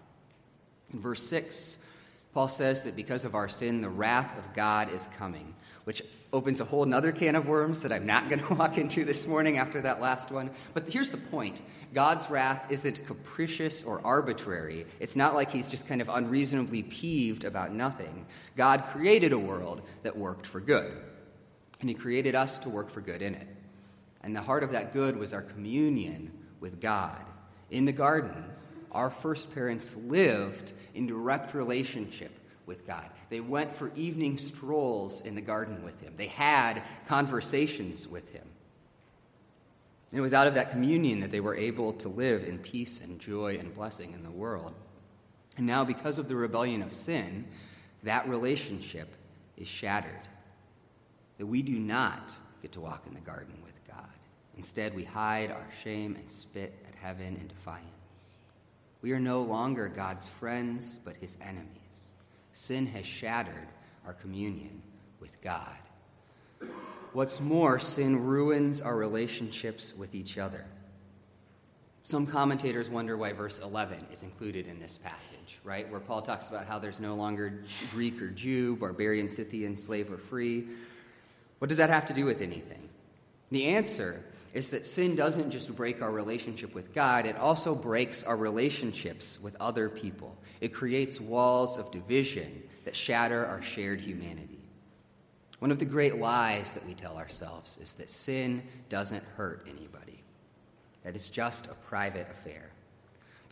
In 0.93 1.01
verse 1.01 1.23
6, 1.23 1.79
Paul 2.35 2.49
says 2.49 2.85
that 2.85 2.97
because 2.97 3.25
of 3.25 3.35
our 3.35 3.49
sin, 3.49 3.81
the 3.81 3.90
wrath 3.90 4.38
of 4.38 4.55
God 4.55 4.92
is 4.92 5.09
coming, 5.18 5.55
which 5.85 6.03
opens 6.33 6.62
a 6.62 6.64
whole 6.64 6.92
other 6.95 7.12
can 7.12 7.37
of 7.37 7.47
worms 7.47 7.83
that 7.83 7.92
I'm 7.92 8.07
not 8.07 8.29
going 8.31 8.40
to 8.40 8.55
walk 8.55 8.79
into 8.79 9.05
this 9.05 9.27
morning 9.27 9.59
after 9.59 9.81
that 9.83 10.01
last 10.01 10.31
one. 10.31 10.51
But 10.73 10.88
here's 10.88 11.11
the 11.11 11.18
point 11.18 11.62
God's 11.92 12.29
wrath 12.31 12.64
isn't 12.71 13.07
capricious 13.07 13.83
or 13.83 14.01
arbitrary. 14.05 14.87
It's 14.99 15.16
not 15.16 15.35
like 15.35 15.51
he's 15.51 15.68
just 15.68 15.87
kind 15.87 16.01
of 16.01 16.09
unreasonably 16.09 16.83
peeved 16.85 17.45
about 17.45 17.73
nothing. 17.73 18.27
God 18.57 18.85
created 18.92 19.33
a 19.33 19.38
world 19.38 19.83
that 20.03 20.16
worked 20.16 20.47
for 20.47 20.61
good, 20.61 20.92
and 21.81 21.88
he 21.88 21.95
created 21.95 22.35
us 22.35 22.59
to 22.61 22.71
work 22.71 22.90
for 22.90 23.03
good 23.03 23.21
in 23.21 23.35
it. 23.35 23.49
And 24.23 24.35
the 24.35 24.40
heart 24.40 24.62
of 24.62 24.73
that 24.73 24.92
good 24.92 25.16
was 25.16 25.33
our 25.33 25.42
communion 25.42 26.33
with 26.61 26.81
God. 26.81 27.21
In 27.71 27.85
the 27.85 27.92
garden, 27.92 28.45
our 28.93 29.11
first 29.11 29.53
parents 29.55 29.97
lived 29.97 30.73
in 30.95 31.07
direct 31.07 31.55
relationship 31.55 32.31
with 32.67 32.87
God. 32.87 33.09
They 33.31 33.41
went 33.41 33.75
for 33.75 33.91
evening 33.97 34.39
strolls 34.39 35.23
in 35.23 35.35
the 35.35 35.41
garden 35.41 35.83
with 35.83 36.01
Him, 36.01 36.13
they 36.17 36.29
had 36.29 36.83
conversations 37.07 38.07
with 38.07 38.31
Him. 38.33 38.47
And 40.11 40.19
it 40.19 40.23
was 40.23 40.35
out 40.35 40.47
of 40.47 40.55
that 40.55 40.71
communion 40.71 41.21
that 41.21 41.31
they 41.31 41.41
were 41.41 41.57
able 41.57 41.95
to 41.95 42.09
live 42.09 42.45
in 42.45 42.59
peace 42.59 43.01
and 43.01 43.19
joy 43.19 43.57
and 43.59 43.75
blessing 43.75 44.13
in 44.13 44.23
the 44.23 44.31
world. 44.31 44.75
And 45.57 45.67
now, 45.67 45.85
because 45.85 46.19
of 46.19 46.29
the 46.29 46.37
rebellion 46.37 46.83
of 46.83 46.93
sin, 46.93 47.47
that 48.03 48.29
relationship 48.29 49.09
is 49.57 49.69
shattered. 49.69 50.29
That 51.39 51.47
we 51.47 51.63
do 51.63 51.79
not 51.79 52.33
get 52.61 52.73
to 52.73 52.81
walk 52.81 53.05
in 53.07 53.15
the 53.15 53.21
garden 53.21 53.55
with 53.65 53.75
God. 53.89 54.09
Instead, 54.57 54.95
we 54.95 55.05
hide 55.05 55.51
our 55.51 55.67
shame 55.83 56.15
and 56.17 56.29
spit 56.29 56.75
at 56.87 56.95
heaven 56.95 57.39
in 57.41 57.49
defiance. 57.49 57.92
We 59.03 59.12
are 59.12 59.21
no 59.21 59.43
longer 59.43 59.88
God's 59.88 60.29
friends, 60.29 60.99
but 61.05 61.17
his 61.17 61.37
enemies. 61.41 61.67
Sin 62.53 62.87
has 62.87 63.05
shattered 63.05 63.69
our 64.07 64.15
communion 64.15 64.81
with 65.21 65.41
God. 65.43 65.77
What's 67.12 67.41
more, 67.41 67.79
sin 67.79 68.25
ruins 68.25 68.81
our 68.81 68.97
relationships 68.97 69.93
with 69.97 70.15
each 70.15 70.38
other. 70.38 70.65
Some 72.05 72.27
commentators 72.27 72.88
wonder 72.88 73.17
why 73.17 73.33
verse 73.33 73.59
11 73.59 74.07
is 74.12 74.23
included 74.23 74.67
in 74.67 74.81
this 74.81 74.99
passage, 74.99 75.61
right? 75.62 75.88
Where 75.91 76.01
Paul 76.01 76.23
talks 76.23 76.49
about 76.49 76.67
how 76.67 76.79
there's 76.79 77.01
no 77.01 77.15
longer 77.15 77.62
Greek 77.93 78.21
or 78.21 78.29
Jew, 78.29 78.77
barbarian, 78.77 79.29
Scythian, 79.29 79.77
slave 79.77 80.12
or 80.12 80.17
free. 80.17 80.67
What 81.59 81.69
does 81.69 81.79
that 81.79 81.91
have 81.91 82.07
to 82.09 82.15
do 82.15 82.25
with 82.25 82.41
anything? 82.41 82.88
The 83.51 83.67
answer 83.67 84.25
is 84.53 84.71
that 84.71 84.87
sin 84.87 85.17
doesn't 85.17 85.51
just 85.51 85.75
break 85.75 86.03
our 86.03 86.11
relationship 86.11 86.75
with 86.75 86.95
God, 86.95 87.27
it 87.27 87.37
also 87.37 87.75
breaks 87.75 88.23
our 88.23 88.37
relationships 88.37 89.38
with 89.41 89.57
other 89.61 89.88
people. 89.88 90.37
It 90.61 90.75
creates 90.75 91.21
walls 91.21 91.79
of 91.79 91.91
division 91.91 92.62
that 92.85 92.95
shatter 92.97 93.47
our 93.47 93.62
shared 93.62 94.01
humanity. 94.01 94.61
One 95.59 95.71
of 95.71 95.79
the 95.79 95.85
great 95.85 96.19
lies 96.19 96.73
that 96.73 96.87
we 96.87 96.95
tell 96.95 97.17
ourselves 97.17 97.79
is 97.81 97.95
that 97.95 98.11
sin 98.11 98.62
doesn't 98.88 99.25
hurt 99.37 99.67
anybody 99.69 100.23
that 101.03 101.15
it's 101.15 101.29
just 101.29 101.67
a 101.67 101.75
private 101.75 102.29
affair. 102.31 102.72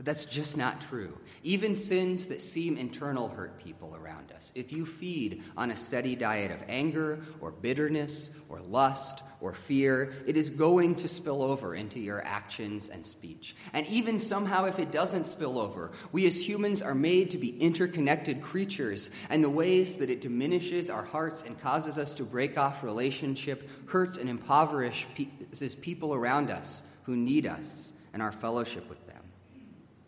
But 0.00 0.06
that's 0.06 0.24
just 0.24 0.56
not 0.56 0.80
true. 0.80 1.18
Even 1.42 1.76
sins 1.76 2.28
that 2.28 2.40
seem 2.40 2.78
internal 2.78 3.28
hurt 3.28 3.62
people 3.62 3.94
around 3.94 4.32
us. 4.32 4.50
If 4.54 4.72
you 4.72 4.86
feed 4.86 5.42
on 5.58 5.70
a 5.70 5.76
steady 5.76 6.16
diet 6.16 6.50
of 6.50 6.64
anger 6.70 7.20
or 7.38 7.52
bitterness 7.52 8.30
or 8.48 8.60
lust 8.60 9.22
or 9.42 9.52
fear, 9.52 10.14
it 10.26 10.38
is 10.38 10.48
going 10.48 10.94
to 10.94 11.06
spill 11.06 11.42
over 11.42 11.74
into 11.74 12.00
your 12.00 12.24
actions 12.24 12.88
and 12.88 13.04
speech. 13.04 13.54
And 13.74 13.86
even 13.88 14.18
somehow, 14.18 14.64
if 14.64 14.78
it 14.78 14.90
doesn't 14.90 15.26
spill 15.26 15.58
over, 15.58 15.92
we 16.12 16.26
as 16.26 16.48
humans 16.48 16.80
are 16.80 16.94
made 16.94 17.30
to 17.32 17.36
be 17.36 17.60
interconnected 17.60 18.40
creatures, 18.40 19.10
and 19.28 19.44
the 19.44 19.50
ways 19.50 19.96
that 19.96 20.08
it 20.08 20.22
diminishes 20.22 20.88
our 20.88 21.04
hearts 21.04 21.42
and 21.42 21.60
causes 21.60 21.98
us 21.98 22.14
to 22.14 22.24
break 22.24 22.56
off 22.56 22.82
relationship 22.82 23.68
hurts 23.86 24.16
and 24.16 24.30
impoverishes 24.30 25.74
people 25.82 26.14
around 26.14 26.50
us 26.50 26.82
who 27.02 27.16
need 27.16 27.46
us 27.46 27.92
and 28.12 28.22
our 28.22 28.32
fellowship 28.32 28.88
with. 28.88 28.99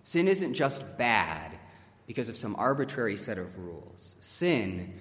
Sin 0.04 0.28
isn't 0.28 0.54
just 0.54 0.98
bad 0.98 1.52
because 2.06 2.28
of 2.28 2.36
some 2.36 2.56
arbitrary 2.56 3.16
set 3.16 3.38
of 3.38 3.58
rules, 3.58 4.16
sin 4.20 4.94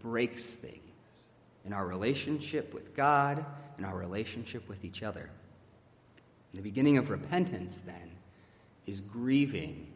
breaks 0.00 0.54
things 0.54 0.74
in 1.64 1.72
our 1.72 1.86
relationship 1.86 2.74
with 2.74 2.94
God 2.94 3.44
and 3.76 3.86
our 3.86 3.96
relationship 3.96 4.68
with 4.68 4.84
each 4.84 5.02
other. 5.02 5.30
The 6.54 6.62
beginning 6.62 6.98
of 6.98 7.10
repentance, 7.10 7.82
then, 7.82 8.10
is 8.86 9.00
grieving 9.00 9.92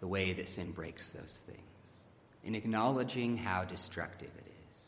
the 0.00 0.06
way 0.06 0.32
that 0.32 0.48
sin 0.48 0.70
breaks 0.70 1.10
those 1.10 1.42
things, 1.44 1.58
in 2.44 2.54
acknowledging 2.54 3.36
how 3.36 3.64
destructive 3.64 4.30
it 4.38 4.46
is. 4.46 4.80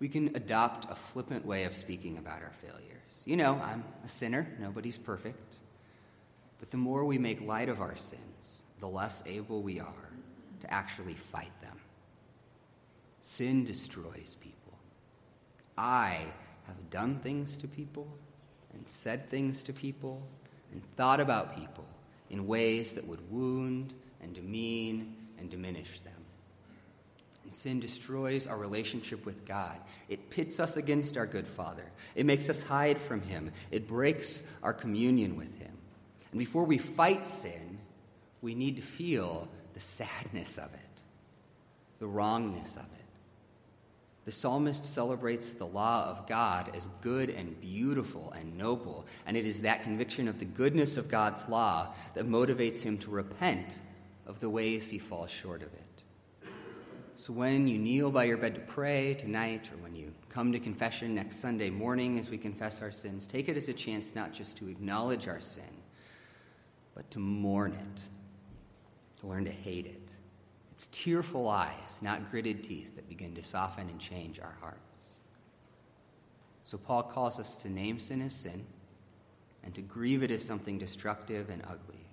We 0.00 0.08
can 0.08 0.34
adopt 0.34 0.90
a 0.90 0.96
flippant 0.96 1.46
way 1.46 1.64
of 1.64 1.76
speaking 1.76 2.18
about 2.18 2.42
our 2.42 2.52
failures. 2.60 3.22
you 3.24 3.36
know, 3.36 3.60
I'm 3.62 3.84
a 4.04 4.08
sinner, 4.08 4.46
nobody's 4.60 4.98
perfect. 4.98 5.58
But 6.58 6.70
the 6.70 6.76
more 6.76 7.04
we 7.04 7.18
make 7.18 7.40
light 7.40 7.68
of 7.68 7.80
our 7.80 7.96
sins, 7.96 8.62
the 8.80 8.88
less 8.88 9.22
able 9.26 9.62
we 9.62 9.80
are 9.80 10.10
to 10.60 10.72
actually 10.72 11.14
fight 11.14 11.52
them. 11.60 11.78
Sin 13.22 13.64
destroys 13.64 14.36
people. 14.40 14.78
I 15.76 16.20
have 16.66 16.90
done 16.90 17.18
things 17.20 17.56
to 17.58 17.68
people 17.68 18.08
and 18.72 18.86
said 18.86 19.28
things 19.30 19.62
to 19.64 19.72
people 19.72 20.22
and 20.72 20.82
thought 20.96 21.20
about 21.20 21.58
people 21.58 21.86
in 22.30 22.46
ways 22.46 22.92
that 22.94 23.06
would 23.06 23.30
wound 23.30 23.94
and 24.20 24.34
demean 24.34 25.16
and 25.38 25.50
diminish 25.50 26.00
them. 26.00 26.12
And 27.44 27.54
sin 27.54 27.78
destroys 27.78 28.46
our 28.46 28.58
relationship 28.58 29.24
with 29.24 29.44
God. 29.44 29.78
It 30.08 30.30
pits 30.30 30.58
us 30.58 30.76
against 30.76 31.16
our 31.16 31.26
good 31.26 31.46
Father. 31.46 31.84
It 32.16 32.26
makes 32.26 32.48
us 32.48 32.62
hide 32.62 33.00
from 33.00 33.20
Him. 33.20 33.52
It 33.70 33.86
breaks 33.86 34.42
our 34.62 34.72
communion 34.72 35.36
with 35.36 35.56
Him. 35.58 35.76
And 36.30 36.38
before 36.38 36.64
we 36.64 36.78
fight 36.78 37.26
sin, 37.26 37.78
we 38.42 38.54
need 38.54 38.76
to 38.76 38.82
feel 38.82 39.48
the 39.74 39.80
sadness 39.80 40.58
of 40.58 40.72
it, 40.74 41.02
the 41.98 42.06
wrongness 42.06 42.76
of 42.76 42.82
it. 42.82 42.96
The 44.24 44.32
psalmist 44.32 44.84
celebrates 44.84 45.52
the 45.52 45.66
law 45.66 46.08
of 46.08 46.26
God 46.26 46.74
as 46.74 46.88
good 47.00 47.30
and 47.30 47.60
beautiful 47.60 48.32
and 48.32 48.58
noble, 48.58 49.06
and 49.24 49.36
it 49.36 49.46
is 49.46 49.60
that 49.60 49.84
conviction 49.84 50.26
of 50.26 50.40
the 50.40 50.44
goodness 50.44 50.96
of 50.96 51.08
God's 51.08 51.48
law 51.48 51.94
that 52.14 52.28
motivates 52.28 52.82
him 52.82 52.98
to 52.98 53.10
repent 53.10 53.78
of 54.26 54.40
the 54.40 54.50
ways 54.50 54.90
he 54.90 54.98
falls 54.98 55.30
short 55.30 55.62
of 55.62 55.72
it. 55.72 56.02
So 57.14 57.32
when 57.32 57.68
you 57.68 57.78
kneel 57.78 58.10
by 58.10 58.24
your 58.24 58.36
bed 58.36 58.56
to 58.56 58.60
pray 58.60 59.14
tonight, 59.14 59.70
or 59.72 59.76
when 59.82 59.94
you 59.94 60.12
come 60.28 60.50
to 60.52 60.58
confession 60.58 61.14
next 61.14 61.36
Sunday 61.36 61.70
morning 61.70 62.18
as 62.18 62.28
we 62.28 62.36
confess 62.36 62.82
our 62.82 62.92
sins, 62.92 63.26
take 63.26 63.48
it 63.48 63.56
as 63.56 63.68
a 63.68 63.72
chance 63.72 64.14
not 64.14 64.32
just 64.32 64.56
to 64.58 64.68
acknowledge 64.68 65.28
our 65.28 65.40
sin, 65.40 65.62
but 66.96 67.08
to 67.12 67.20
mourn 67.20 67.72
it, 67.72 68.02
to 69.20 69.28
learn 69.28 69.44
to 69.44 69.52
hate 69.52 69.86
it. 69.86 70.10
It's 70.72 70.88
tearful 70.88 71.48
eyes, 71.48 72.00
not 72.02 72.28
gritted 72.30 72.64
teeth, 72.64 72.96
that 72.96 73.08
begin 73.08 73.34
to 73.36 73.44
soften 73.44 73.88
and 73.88 74.00
change 74.00 74.40
our 74.40 74.56
hearts. 74.60 75.18
So 76.64 76.76
Paul 76.76 77.04
calls 77.04 77.38
us 77.38 77.54
to 77.58 77.70
name 77.70 78.00
sin 78.00 78.20
as 78.20 78.34
sin 78.34 78.66
and 79.62 79.72
to 79.76 79.82
grieve 79.82 80.24
it 80.24 80.32
as 80.32 80.44
something 80.44 80.78
destructive 80.78 81.50
and 81.50 81.62
ugly. 81.62 82.08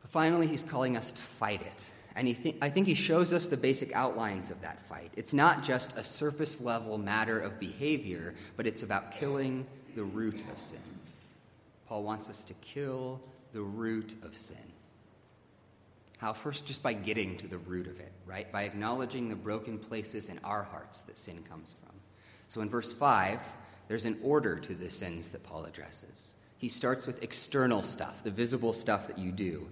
But 0.00 0.10
finally, 0.10 0.46
he's 0.46 0.62
calling 0.62 0.96
us 0.96 1.10
to 1.10 1.22
fight 1.22 1.62
it 1.62 1.86
and 2.14 2.26
th- 2.42 2.56
I 2.60 2.68
think 2.68 2.86
he 2.86 2.94
shows 2.94 3.32
us 3.32 3.48
the 3.48 3.56
basic 3.56 3.92
outlines 3.94 4.50
of 4.50 4.60
that 4.62 4.80
fight. 4.82 5.12
It's 5.16 5.32
not 5.32 5.64
just 5.64 5.96
a 5.96 6.04
surface 6.04 6.60
level 6.60 6.98
matter 6.98 7.38
of 7.38 7.58
behavior, 7.58 8.34
but 8.56 8.66
it's 8.66 8.82
about 8.82 9.12
killing 9.12 9.66
the 9.94 10.04
root 10.04 10.44
of 10.52 10.60
sin. 10.60 10.80
Paul 11.92 12.04
wants 12.04 12.30
us 12.30 12.42
to 12.44 12.54
kill 12.54 13.20
the 13.52 13.60
root 13.60 14.14
of 14.22 14.34
sin. 14.34 14.56
How? 16.16 16.32
First, 16.32 16.64
just 16.64 16.82
by 16.82 16.94
getting 16.94 17.36
to 17.36 17.46
the 17.46 17.58
root 17.58 17.86
of 17.86 18.00
it, 18.00 18.12
right? 18.24 18.50
By 18.50 18.62
acknowledging 18.62 19.28
the 19.28 19.34
broken 19.34 19.78
places 19.78 20.30
in 20.30 20.40
our 20.42 20.62
hearts 20.62 21.02
that 21.02 21.18
sin 21.18 21.44
comes 21.50 21.74
from. 21.84 21.94
So 22.48 22.62
in 22.62 22.70
verse 22.70 22.94
5, 22.94 23.40
there's 23.88 24.06
an 24.06 24.18
order 24.22 24.56
to 24.56 24.74
the 24.74 24.88
sins 24.88 25.32
that 25.32 25.42
Paul 25.42 25.66
addresses. 25.66 26.32
He 26.56 26.70
starts 26.70 27.06
with 27.06 27.22
external 27.22 27.82
stuff, 27.82 28.24
the 28.24 28.30
visible 28.30 28.72
stuff 28.72 29.06
that 29.08 29.18
you 29.18 29.30
do. 29.30 29.68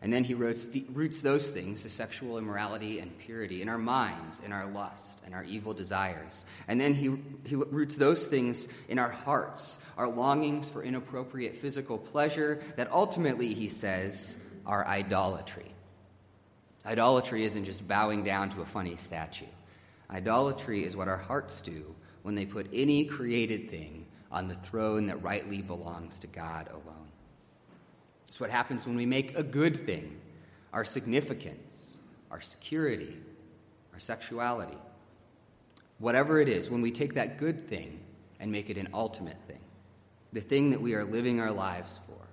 And 0.00 0.12
then 0.12 0.22
he 0.22 0.34
roots, 0.34 0.66
those 1.22 1.50
things, 1.50 1.82
the 1.82 1.90
sexual 1.90 2.38
immorality 2.38 3.00
and 3.00 3.18
purity, 3.18 3.62
in 3.62 3.68
our 3.68 3.78
minds, 3.78 4.40
in 4.40 4.52
our 4.52 4.66
lust, 4.66 5.20
and 5.26 5.34
our 5.34 5.42
evil 5.42 5.74
desires. 5.74 6.44
And 6.68 6.80
then 6.80 6.94
he, 6.94 7.16
he 7.44 7.56
roots 7.56 7.96
those 7.96 8.28
things 8.28 8.68
in 8.88 9.00
our 9.00 9.10
hearts, 9.10 9.78
our 9.96 10.06
longings 10.06 10.68
for 10.68 10.84
inappropriate 10.84 11.56
physical 11.56 11.98
pleasure, 11.98 12.60
that 12.76 12.92
ultimately, 12.92 13.54
he 13.54 13.68
says, 13.68 14.36
are 14.64 14.86
idolatry. 14.86 15.74
Idolatry 16.86 17.44
isn't 17.44 17.64
just 17.64 17.86
bowing 17.88 18.22
down 18.22 18.50
to 18.50 18.62
a 18.62 18.66
funny 18.66 18.94
statue. 18.94 19.46
Idolatry 20.10 20.84
is 20.84 20.96
what 20.96 21.08
our 21.08 21.16
hearts 21.16 21.60
do 21.60 21.94
when 22.22 22.36
they 22.36 22.46
put 22.46 22.68
any 22.72 23.04
created 23.04 23.68
thing 23.68 24.06
on 24.30 24.46
the 24.46 24.54
throne 24.54 25.06
that 25.06 25.22
rightly 25.22 25.60
belongs 25.60 26.20
to 26.20 26.28
God 26.28 26.68
alone. 26.68 27.07
It's 28.28 28.38
what 28.38 28.50
happens 28.50 28.86
when 28.86 28.96
we 28.96 29.06
make 29.06 29.36
a 29.36 29.42
good 29.42 29.86
thing 29.86 30.20
our 30.72 30.84
significance, 30.84 31.96
our 32.30 32.42
security, 32.42 33.16
our 33.94 33.98
sexuality. 33.98 34.76
Whatever 35.98 36.40
it 36.40 36.48
is, 36.48 36.70
when 36.70 36.82
we 36.82 36.90
take 36.90 37.14
that 37.14 37.38
good 37.38 37.66
thing 37.66 37.98
and 38.38 38.52
make 38.52 38.70
it 38.70 38.76
an 38.76 38.88
ultimate 38.92 39.38
thing, 39.48 39.60
the 40.32 40.42
thing 40.42 40.70
that 40.70 40.80
we 40.80 40.94
are 40.94 41.04
living 41.04 41.40
our 41.40 41.50
lives 41.50 41.98
for, 42.06 42.28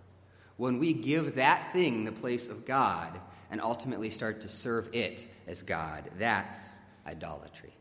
when 0.58 0.80
we 0.80 0.94
give 0.94 1.36
that 1.36 1.72
thing 1.74 2.04
the 2.04 2.12
place 2.12 2.48
of 2.48 2.66
God 2.66 3.20
and 3.50 3.62
ultimately 3.62 4.10
start 4.10 4.42
to 4.42 4.50
serve 4.50 4.90
it 4.94 5.26
as 5.48 5.62
God, 5.62 6.04
that's 6.20 6.76
idolatry. 7.08 7.74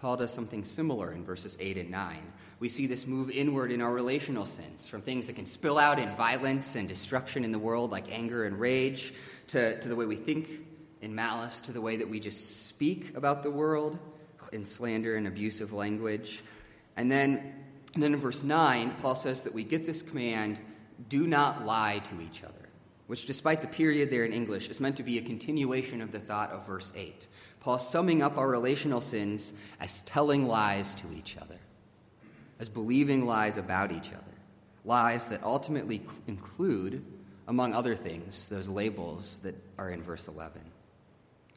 Paul 0.00 0.16
does 0.16 0.32
something 0.32 0.64
similar 0.64 1.12
in 1.12 1.24
verses 1.24 1.56
8 1.60 1.76
and 1.76 1.90
9. 1.90 2.18
We 2.58 2.68
see 2.68 2.86
this 2.86 3.06
move 3.06 3.30
inward 3.30 3.70
in 3.70 3.82
our 3.82 3.92
relational 3.92 4.46
sense, 4.46 4.86
from 4.86 5.02
things 5.02 5.26
that 5.26 5.36
can 5.36 5.46
spill 5.46 5.78
out 5.78 5.98
in 5.98 6.14
violence 6.16 6.74
and 6.74 6.88
destruction 6.88 7.44
in 7.44 7.52
the 7.52 7.58
world, 7.58 7.90
like 7.90 8.10
anger 8.10 8.44
and 8.44 8.58
rage, 8.58 9.12
to, 9.48 9.78
to 9.80 9.88
the 9.88 9.96
way 9.96 10.06
we 10.06 10.16
think 10.16 10.48
in 11.02 11.14
malice, 11.14 11.60
to 11.62 11.72
the 11.72 11.80
way 11.80 11.96
that 11.96 12.08
we 12.08 12.18
just 12.18 12.66
speak 12.66 13.16
about 13.16 13.42
the 13.42 13.50
world 13.50 13.98
in 14.52 14.64
slander 14.64 15.16
and 15.16 15.26
abusive 15.26 15.72
language. 15.72 16.42
And 16.96 17.10
then, 17.10 17.54
and 17.94 18.02
then 18.02 18.14
in 18.14 18.20
verse 18.20 18.42
9, 18.42 18.96
Paul 19.02 19.14
says 19.14 19.42
that 19.42 19.54
we 19.54 19.64
get 19.64 19.86
this 19.86 20.02
command 20.02 20.60
do 21.08 21.26
not 21.26 21.64
lie 21.64 22.00
to 22.10 22.20
each 22.20 22.42
other, 22.42 22.68
which, 23.06 23.26
despite 23.26 23.62
the 23.62 23.66
period 23.66 24.10
there 24.10 24.24
in 24.24 24.32
English, 24.32 24.68
is 24.68 24.80
meant 24.80 24.96
to 24.96 25.02
be 25.02 25.18
a 25.18 25.22
continuation 25.22 26.00
of 26.00 26.12
the 26.12 26.18
thought 26.18 26.50
of 26.52 26.66
verse 26.66 26.92
8. 26.94 27.26
Paul 27.60 27.78
summing 27.78 28.22
up 28.22 28.38
our 28.38 28.48
relational 28.48 29.00
sins 29.00 29.52
as 29.80 30.02
telling 30.02 30.48
lies 30.48 30.94
to 30.96 31.06
each 31.12 31.36
other, 31.36 31.58
as 32.58 32.68
believing 32.68 33.26
lies 33.26 33.58
about 33.58 33.92
each 33.92 34.08
other, 34.08 34.24
lies 34.84 35.26
that 35.28 35.42
ultimately 35.44 36.02
include, 36.26 37.04
among 37.48 37.74
other 37.74 37.94
things, 37.94 38.48
those 38.48 38.68
labels 38.68 39.38
that 39.42 39.54
are 39.78 39.90
in 39.90 40.02
verse 40.02 40.26
11. 40.26 40.62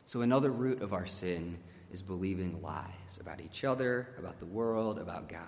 So, 0.05 0.21
another 0.21 0.51
root 0.51 0.81
of 0.81 0.91
our 0.91 1.07
sin 1.07 1.57
is 1.93 2.01
believing 2.01 2.61
lies 2.61 3.19
about 3.21 3.39
each 3.39 3.63
other, 3.63 4.09
about 4.19 4.39
the 4.39 4.45
world, 4.45 4.99
about 4.99 5.29
God. 5.29 5.41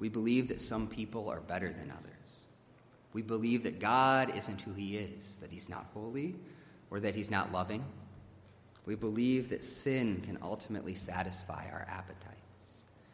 We 0.00 0.08
believe 0.08 0.48
that 0.48 0.60
some 0.60 0.88
people 0.88 1.28
are 1.28 1.40
better 1.40 1.72
than 1.72 1.92
others. 1.92 2.46
We 3.12 3.22
believe 3.22 3.62
that 3.62 3.78
God 3.78 4.34
isn't 4.34 4.62
who 4.62 4.72
he 4.72 4.96
is, 4.96 5.36
that 5.40 5.52
he's 5.52 5.68
not 5.68 5.86
holy, 5.94 6.34
or 6.90 6.98
that 7.00 7.14
he's 7.14 7.30
not 7.30 7.52
loving. 7.52 7.84
We 8.86 8.94
believe 8.94 9.48
that 9.50 9.64
sin 9.64 10.22
can 10.26 10.38
ultimately 10.42 10.94
satisfy 10.94 11.66
our 11.72 11.86
appetites. 11.88 12.38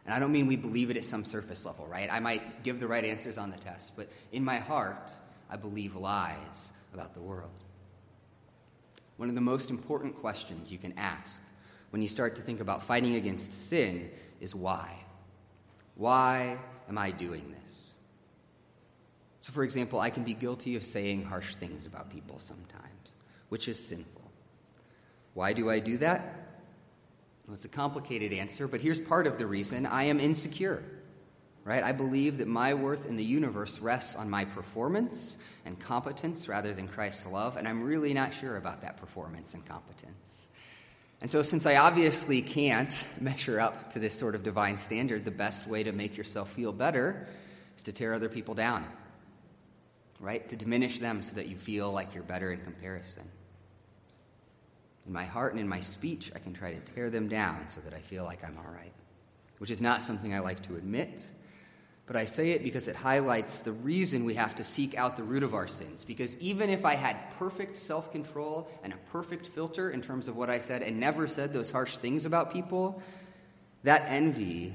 And 0.05 0.13
I 0.13 0.19
don't 0.19 0.31
mean 0.31 0.47
we 0.47 0.55
believe 0.55 0.89
it 0.89 0.97
at 0.97 1.05
some 1.05 1.23
surface 1.23 1.65
level, 1.65 1.85
right? 1.85 2.11
I 2.11 2.19
might 2.19 2.63
give 2.63 2.79
the 2.79 2.87
right 2.87 3.05
answers 3.05 3.37
on 3.37 3.51
the 3.51 3.57
test, 3.57 3.95
but 3.95 4.09
in 4.31 4.43
my 4.43 4.57
heart, 4.57 5.11
I 5.49 5.55
believe 5.55 5.95
lies 5.95 6.71
about 6.93 7.13
the 7.13 7.21
world. 7.21 7.59
One 9.17 9.29
of 9.29 9.35
the 9.35 9.41
most 9.41 9.69
important 9.69 10.15
questions 10.15 10.71
you 10.71 10.77
can 10.77 10.93
ask 10.97 11.41
when 11.91 12.01
you 12.01 12.07
start 12.07 12.35
to 12.37 12.41
think 12.41 12.59
about 12.59 12.83
fighting 12.83 13.15
against 13.15 13.51
sin 13.51 14.09
is 14.39 14.55
why? 14.55 15.03
Why 15.95 16.57
am 16.87 16.97
I 16.97 17.11
doing 17.11 17.53
this? 17.63 17.93
So, 19.41 19.51
for 19.51 19.63
example, 19.63 19.99
I 19.99 20.09
can 20.09 20.23
be 20.23 20.33
guilty 20.33 20.75
of 20.75 20.85
saying 20.85 21.23
harsh 21.23 21.55
things 21.55 21.85
about 21.85 22.09
people 22.09 22.39
sometimes, 22.39 23.15
which 23.49 23.67
is 23.67 23.83
sinful. 23.83 24.18
Why 25.39 25.53
do 25.53 25.69
I 25.69 25.79
do 25.79 25.97
that? 25.99 26.21
Well, 27.47 27.53
it's 27.53 27.63
a 27.63 27.69
complicated 27.69 28.33
answer, 28.33 28.67
but 28.67 28.81
here's 28.81 28.99
part 28.99 29.25
of 29.25 29.37
the 29.37 29.47
reason 29.47 29.85
I 29.85 30.03
am 30.03 30.19
insecure 30.19 30.83
right? 31.63 31.83
I 31.83 31.91
believe 31.91 32.39
that 32.39 32.47
my 32.47 32.73
worth 32.73 33.05
in 33.05 33.15
the 33.15 33.23
universe 33.23 33.79
rests 33.79 34.15
on 34.15 34.29
my 34.29 34.43
performance 34.43 35.37
and 35.65 35.79
competence 35.79 36.47
rather 36.47 36.73
than 36.73 36.87
Christ's 36.87 37.27
love, 37.27 37.57
and 37.57 37.67
I'm 37.67 37.83
really 37.83 38.13
not 38.13 38.33
sure 38.33 38.57
about 38.57 38.81
that 38.81 38.97
performance 38.97 39.53
and 39.53 39.63
competence. 39.65 40.49
And 41.21 41.29
so, 41.29 41.43
since 41.43 41.65
I 41.67 41.75
obviously 41.75 42.41
can't 42.41 42.91
measure 43.21 43.59
up 43.59 43.91
to 43.91 43.99
this 43.99 44.17
sort 44.17 44.33
of 44.33 44.43
divine 44.43 44.77
standard, 44.77 45.25
the 45.25 45.31
best 45.31 45.67
way 45.67 45.83
to 45.83 45.91
make 45.91 46.17
yourself 46.17 46.51
feel 46.51 46.73
better 46.73 47.27
is 47.77 47.83
to 47.83 47.93
tear 47.93 48.13
other 48.13 48.29
people 48.29 48.55
down, 48.55 48.83
right? 50.19 50.49
To 50.49 50.55
diminish 50.55 50.99
them 50.99 51.21
so 51.21 51.35
that 51.35 51.47
you 51.47 51.55
feel 51.55 51.91
like 51.91 52.15
you're 52.15 52.23
better 52.23 52.51
in 52.51 52.61
comparison. 52.61 53.29
In 55.09 55.13
my 55.13 55.25
heart 55.25 55.51
and 55.51 55.59
in 55.59 55.67
my 55.67 55.81
speech, 55.81 56.31
I 56.33 56.39
can 56.39 56.53
try 56.53 56.73
to 56.73 56.79
tear 56.79 57.09
them 57.09 57.27
down 57.27 57.65
so 57.67 57.81
that 57.81 57.93
I 57.93 57.99
feel 57.99 58.23
like 58.23 58.45
I'm 58.45 58.57
all 58.57 58.73
right, 58.73 58.93
which 59.57 59.71
is 59.71 59.81
not 59.81 60.05
something 60.05 60.33
I 60.33 60.39
like 60.39 60.61
to 60.67 60.75
admit 60.77 61.29
but 62.09 62.15
I 62.15 62.25
say 62.25 62.49
it 62.53 62.63
because 62.63 62.87
it 62.87 62.95
highlights 62.95 63.59
the 63.59 63.71
reason 63.71 64.25
we 64.25 64.33
have 64.33 64.55
to 64.55 64.63
seek 64.63 64.97
out 64.97 65.15
the 65.15 65.21
root 65.21 65.43
of 65.43 65.53
our 65.53 65.67
sins. 65.67 66.03
Because 66.03 66.35
even 66.41 66.71
if 66.71 66.83
I 66.83 66.95
had 66.95 67.15
perfect 67.37 67.77
self 67.77 68.11
control 68.11 68.67
and 68.83 68.91
a 68.91 68.97
perfect 69.11 69.45
filter 69.45 69.91
in 69.91 70.01
terms 70.01 70.27
of 70.27 70.35
what 70.35 70.49
I 70.49 70.57
said 70.57 70.81
and 70.81 70.99
never 70.99 71.27
said 71.27 71.53
those 71.53 71.69
harsh 71.69 71.97
things 71.97 72.25
about 72.25 72.51
people, 72.51 72.99
that 73.83 74.05
envy 74.07 74.73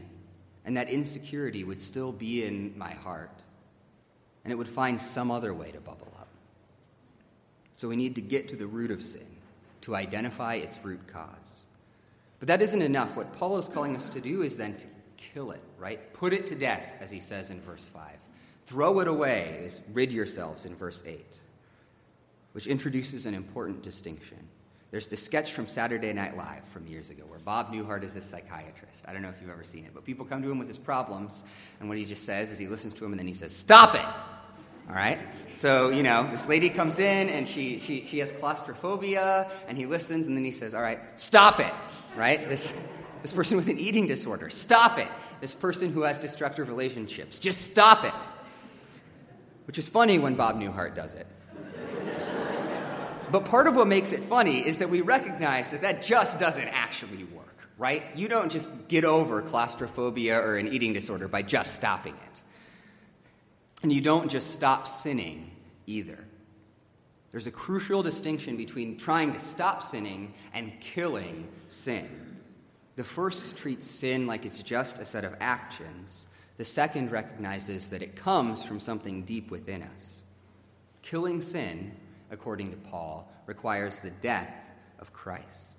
and 0.65 0.77
that 0.77 0.89
insecurity 0.89 1.65
would 1.65 1.83
still 1.83 2.13
be 2.13 2.45
in 2.45 2.79
my 2.79 2.93
heart. 2.93 3.43
And 4.45 4.53
it 4.53 4.55
would 4.55 4.69
find 4.69 5.01
some 5.01 5.33
other 5.33 5.53
way 5.53 5.73
to 5.73 5.81
bubble 5.81 6.13
up. 6.17 6.29
So 7.79 7.89
we 7.89 7.97
need 7.97 8.15
to 8.15 8.21
get 8.21 8.47
to 8.51 8.57
the 8.57 8.69
root 8.69 8.93
of 8.93 9.03
sin, 9.03 9.27
to 9.85 9.95
identify 9.95 10.55
its 10.55 10.79
root 10.83 11.07
cause. 11.07 11.65
But 12.39 12.49
that 12.49 12.63
isn't 12.63 12.81
enough. 12.81 13.17
What 13.17 13.33
Paul 13.35 13.59
is 13.59 13.69
calling 13.69 13.95
us 13.95 14.09
to 14.09 14.21
do 14.21 14.41
is 14.41 14.57
then 14.57 14.77
to 14.79 14.87
kill 15.19 15.51
it, 15.51 15.61
right? 15.79 16.13
Put 16.15 16.33
it 16.33 16.47
to 16.49 16.55
death, 16.55 16.97
as 17.01 17.11
he 17.11 17.21
says 17.21 17.51
in 17.51 17.61
verse 17.61 17.89
5. 17.89 18.03
Throw 18.65 19.01
it 19.01 19.09
away, 19.09 19.61
is 19.63 19.83
rid 19.93 20.11
yourselves 20.11 20.65
in 20.65 20.75
verse 20.75 21.03
8, 21.07 21.23
which 22.53 22.67
introduces 22.67 23.27
an 23.27 23.35
important 23.35 23.83
distinction. 23.83 24.39
There's 24.91 25.09
the 25.09 25.19
sketch 25.19 25.53
from 25.53 25.67
Saturday 25.67 26.15
Night 26.15 26.35
Live 26.35 26.65
from 26.73 26.87
years 26.87 27.11
ago 27.11 27.25
where 27.27 27.41
Bob 27.41 27.71
Newhart 27.71 28.05
is 28.05 28.17
a 28.17 28.23
psychiatrist. 28.23 29.05
I 29.07 29.13
don't 29.13 29.21
know 29.21 29.29
if 29.29 29.41
you've 29.43 29.51
ever 29.51 29.65
seen 29.65 29.85
it, 29.85 29.91
but 29.93 30.05
people 30.05 30.25
come 30.25 30.43
to 30.43 30.51
him 30.51 30.59
with 30.59 30.69
his 30.69 30.79
problems, 30.79 31.45
and 31.81 31.91
what 31.91 31.99
he 31.99 32.07
just 32.07 32.25
says 32.25 32.51
is 32.51 32.59
he 32.59 32.69
listens 32.69 32.95
to 32.95 33.05
him 33.05 33.13
and 33.13 33.19
then 33.19 33.27
he 33.27 33.35
says, 33.35 33.55
Stop 33.55 33.97
it! 33.97 34.34
All 34.89 34.95
right? 34.95 35.19
So, 35.55 35.91
you 35.91 36.03
know, 36.03 36.29
this 36.31 36.49
lady 36.49 36.69
comes 36.69 36.99
in 36.99 37.29
and 37.29 37.49
she, 37.49 37.79
she, 37.79 38.05
she 38.05 38.19
has 38.19 38.33
claustrophobia, 38.33 39.51
and 39.69 39.79
he 39.79 39.87
listens 39.87 40.27
and 40.27 40.37
then 40.37 40.45
he 40.45 40.51
says, 40.51 40.75
All 40.75 40.83
right, 40.83 40.99
stop 41.15 41.61
it! 41.61 41.73
Right? 42.17 42.49
This, 42.49 42.87
this 43.23 43.33
person 43.33 43.57
with 43.57 43.69
an 43.69 43.79
eating 43.79 44.07
disorder, 44.07 44.51
stop 44.51 44.99
it. 44.99 45.09
This 45.41 45.55
person 45.55 45.93
who 45.93 46.03
has 46.03 46.19
destructive 46.19 46.69
relationships, 46.69 47.39
just 47.39 47.63
stop 47.63 48.05
it. 48.05 48.29
Which 49.67 49.79
is 49.79 49.89
funny 49.89 50.19
when 50.19 50.35
Bob 50.35 50.57
Newhart 50.57 50.95
does 50.95 51.15
it. 51.15 51.27
but 53.33 53.47
part 53.47 53.67
of 53.67 53.77
what 53.77 53.89
makes 53.89 54.13
it 54.13 54.21
funny 54.21 54.59
is 54.59 54.79
that 54.79 54.91
we 54.91 55.01
recognize 55.01 55.71
that 55.71 55.81
that 55.81 56.03
just 56.03 56.39
doesn't 56.39 56.69
actually 56.69 57.25
work, 57.25 57.57
right? 57.79 58.03
You 58.15 58.29
don't 58.29 58.53
just 58.53 58.89
get 58.89 59.05
over 59.05 59.41
claustrophobia 59.41 60.39
or 60.39 60.57
an 60.57 60.69
eating 60.69 60.93
disorder 60.93 61.27
by 61.27 61.43
just 61.43 61.75
stopping 61.75 62.15
it. 62.15 62.43
And 63.85 63.93
you 63.93 64.01
don't 64.01 64.31
just 64.31 64.55
stop 64.55 64.89
sinning 64.89 65.51
either. 65.87 66.19
There's 67.31 67.47
a 67.47 67.51
crucial 67.51 68.03
distinction 68.03 68.57
between 68.57 68.97
trying 68.97 69.35
to 69.35 69.41
stop 69.41 69.83
sinning 69.83 70.33
and 70.55 70.73
killing 70.81 71.49
sin. 71.69 72.39
The 72.97 73.05
first 73.05 73.59
treats 73.59 73.87
sin 73.87 74.27
like 74.27 74.47
it's 74.47 74.63
just 74.63 75.01
a 75.01 75.05
set 75.05 75.23
of 75.23 75.37
actions. 75.39 76.29
The 76.57 76.65
second 76.65 77.11
recognizes 77.11 77.91
that 77.91 78.01
it 78.01 78.17
comes 78.17 78.65
from 78.65 78.81
something 78.81 79.23
deep 79.25 79.51
within 79.51 79.83
us. 79.83 80.23
Killing 81.03 81.43
sin, 81.43 81.93
according 82.31 82.71
to 82.71 82.79
Paul, 82.79 83.31
requires 83.45 83.99
the 83.99 84.13
death 84.13 84.55
of 84.99 85.13
Christ. 85.13 85.74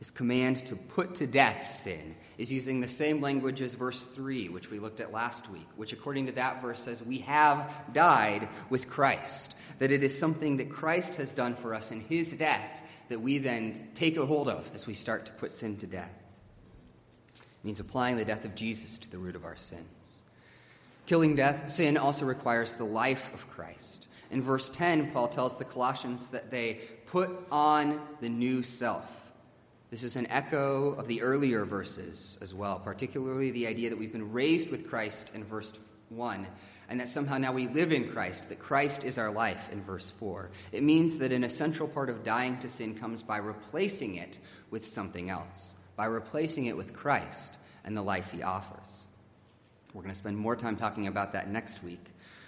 His 0.00 0.10
command 0.10 0.64
to 0.66 0.76
put 0.76 1.16
to 1.16 1.26
death 1.26 1.66
sin 1.66 2.16
is 2.38 2.50
using 2.50 2.80
the 2.80 2.88
same 2.88 3.20
language 3.20 3.60
as 3.60 3.74
verse 3.74 4.02
3, 4.02 4.48
which 4.48 4.70
we 4.70 4.78
looked 4.78 4.98
at 4.98 5.12
last 5.12 5.50
week, 5.50 5.66
which, 5.76 5.92
according 5.92 6.24
to 6.26 6.32
that 6.32 6.62
verse, 6.62 6.80
says, 6.80 7.02
We 7.02 7.18
have 7.18 7.70
died 7.92 8.48
with 8.70 8.88
Christ. 8.88 9.54
That 9.78 9.92
it 9.92 10.02
is 10.02 10.18
something 10.18 10.56
that 10.56 10.70
Christ 10.70 11.16
has 11.16 11.34
done 11.34 11.54
for 11.54 11.74
us 11.74 11.92
in 11.92 12.00
his 12.00 12.32
death 12.32 12.82
that 13.10 13.20
we 13.20 13.36
then 13.36 13.90
take 13.94 14.16
a 14.16 14.24
hold 14.24 14.48
of 14.48 14.70
as 14.74 14.86
we 14.86 14.94
start 14.94 15.26
to 15.26 15.32
put 15.32 15.52
sin 15.52 15.76
to 15.76 15.86
death. 15.86 16.14
It 17.36 17.64
means 17.66 17.80
applying 17.80 18.16
the 18.16 18.24
death 18.24 18.46
of 18.46 18.54
Jesus 18.54 18.96
to 18.98 19.10
the 19.10 19.18
root 19.18 19.36
of 19.36 19.44
our 19.44 19.56
sins. 19.56 20.22
Killing 21.04 21.36
death, 21.36 21.70
sin 21.70 21.98
also 21.98 22.24
requires 22.24 22.72
the 22.72 22.84
life 22.84 23.34
of 23.34 23.50
Christ. 23.50 24.06
In 24.30 24.40
verse 24.40 24.70
10, 24.70 25.10
Paul 25.10 25.28
tells 25.28 25.58
the 25.58 25.64
Colossians 25.64 26.28
that 26.28 26.50
they 26.50 26.80
put 27.06 27.30
on 27.50 28.00
the 28.20 28.28
new 28.30 28.62
self. 28.62 29.19
This 29.90 30.02
is 30.02 30.16
an 30.16 30.28
echo 30.28 30.92
of 30.92 31.08
the 31.08 31.22
earlier 31.22 31.64
verses 31.64 32.38
as 32.40 32.54
well, 32.54 32.78
particularly 32.78 33.50
the 33.50 33.66
idea 33.66 33.90
that 33.90 33.98
we've 33.98 34.12
been 34.12 34.32
raised 34.32 34.70
with 34.70 34.88
Christ 34.88 35.32
in 35.34 35.44
verse 35.44 35.72
1, 36.10 36.46
and 36.88 37.00
that 37.00 37.08
somehow 37.08 37.38
now 37.38 37.52
we 37.52 37.66
live 37.68 37.92
in 37.92 38.10
Christ, 38.10 38.48
that 38.48 38.58
Christ 38.58 39.04
is 39.04 39.18
our 39.18 39.30
life 39.30 39.70
in 39.72 39.82
verse 39.82 40.10
4. 40.12 40.50
It 40.72 40.82
means 40.82 41.18
that 41.18 41.32
an 41.32 41.44
essential 41.44 41.88
part 41.88 42.08
of 42.08 42.24
dying 42.24 42.58
to 42.58 42.70
sin 42.70 42.94
comes 42.94 43.22
by 43.22 43.38
replacing 43.38 44.14
it 44.14 44.38
with 44.70 44.86
something 44.86 45.28
else 45.28 45.74
by 46.00 46.06
replacing 46.06 46.64
it 46.64 46.74
with 46.74 46.94
Christ 46.94 47.58
and 47.84 47.94
the 47.94 48.00
life 48.00 48.30
he 48.30 48.42
offers. 48.42 49.06
We're 49.92 50.00
going 50.00 50.14
to 50.14 50.18
spend 50.18 50.38
more 50.38 50.56
time 50.56 50.76
talking 50.76 51.08
about 51.08 51.34
that 51.34 51.50
next 51.50 51.82
week. 51.82 52.02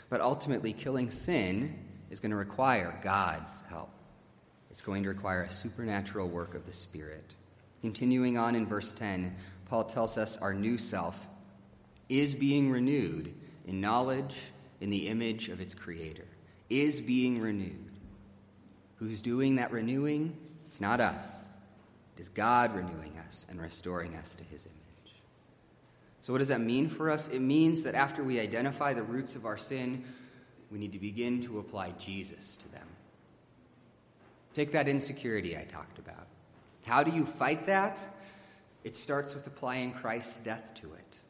But 0.08 0.22
ultimately, 0.22 0.72
killing 0.72 1.10
sin 1.10 1.78
is 2.08 2.18
going 2.18 2.30
to 2.30 2.36
require 2.36 2.98
God's 3.02 3.62
help. 3.68 3.90
It's 4.72 4.80
going 4.80 5.02
to 5.02 5.10
require 5.10 5.42
a 5.42 5.50
supernatural 5.50 6.28
work 6.28 6.54
of 6.54 6.64
the 6.64 6.72
Spirit. 6.72 7.34
Continuing 7.82 8.38
on 8.38 8.54
in 8.54 8.64
verse 8.64 8.94
10, 8.94 9.36
Paul 9.66 9.84
tells 9.84 10.16
us 10.16 10.38
our 10.38 10.54
new 10.54 10.78
self 10.78 11.26
is 12.08 12.34
being 12.34 12.70
renewed 12.70 13.34
in 13.66 13.82
knowledge 13.82 14.34
in 14.80 14.88
the 14.88 15.08
image 15.08 15.50
of 15.50 15.60
its 15.60 15.74
Creator. 15.74 16.24
Is 16.70 17.02
being 17.02 17.38
renewed. 17.38 17.90
Who's 18.96 19.20
doing 19.20 19.56
that 19.56 19.72
renewing? 19.72 20.34
It's 20.68 20.80
not 20.80 21.00
us. 21.00 21.44
It 22.16 22.22
is 22.22 22.30
God 22.30 22.74
renewing 22.74 23.12
us 23.28 23.44
and 23.50 23.60
restoring 23.60 24.16
us 24.16 24.34
to 24.36 24.44
his 24.44 24.64
image. 24.64 25.16
So, 26.22 26.32
what 26.32 26.38
does 26.38 26.48
that 26.48 26.62
mean 26.62 26.88
for 26.88 27.10
us? 27.10 27.28
It 27.28 27.40
means 27.40 27.82
that 27.82 27.94
after 27.94 28.24
we 28.24 28.40
identify 28.40 28.94
the 28.94 29.02
roots 29.02 29.36
of 29.36 29.44
our 29.44 29.58
sin, 29.58 30.02
we 30.70 30.78
need 30.78 30.92
to 30.92 30.98
begin 30.98 31.42
to 31.42 31.58
apply 31.58 31.90
Jesus 31.98 32.56
to 32.56 32.72
them. 32.72 32.86
Take 34.54 34.72
that 34.72 34.88
insecurity 34.88 35.56
I 35.56 35.62
talked 35.62 35.98
about. 35.98 36.26
How 36.84 37.02
do 37.02 37.10
you 37.10 37.24
fight 37.24 37.66
that? 37.66 38.02
It 38.84 38.96
starts 38.96 39.34
with 39.34 39.46
applying 39.46 39.92
Christ's 39.92 40.40
death 40.40 40.74
to 40.74 40.92
it, 40.92 41.20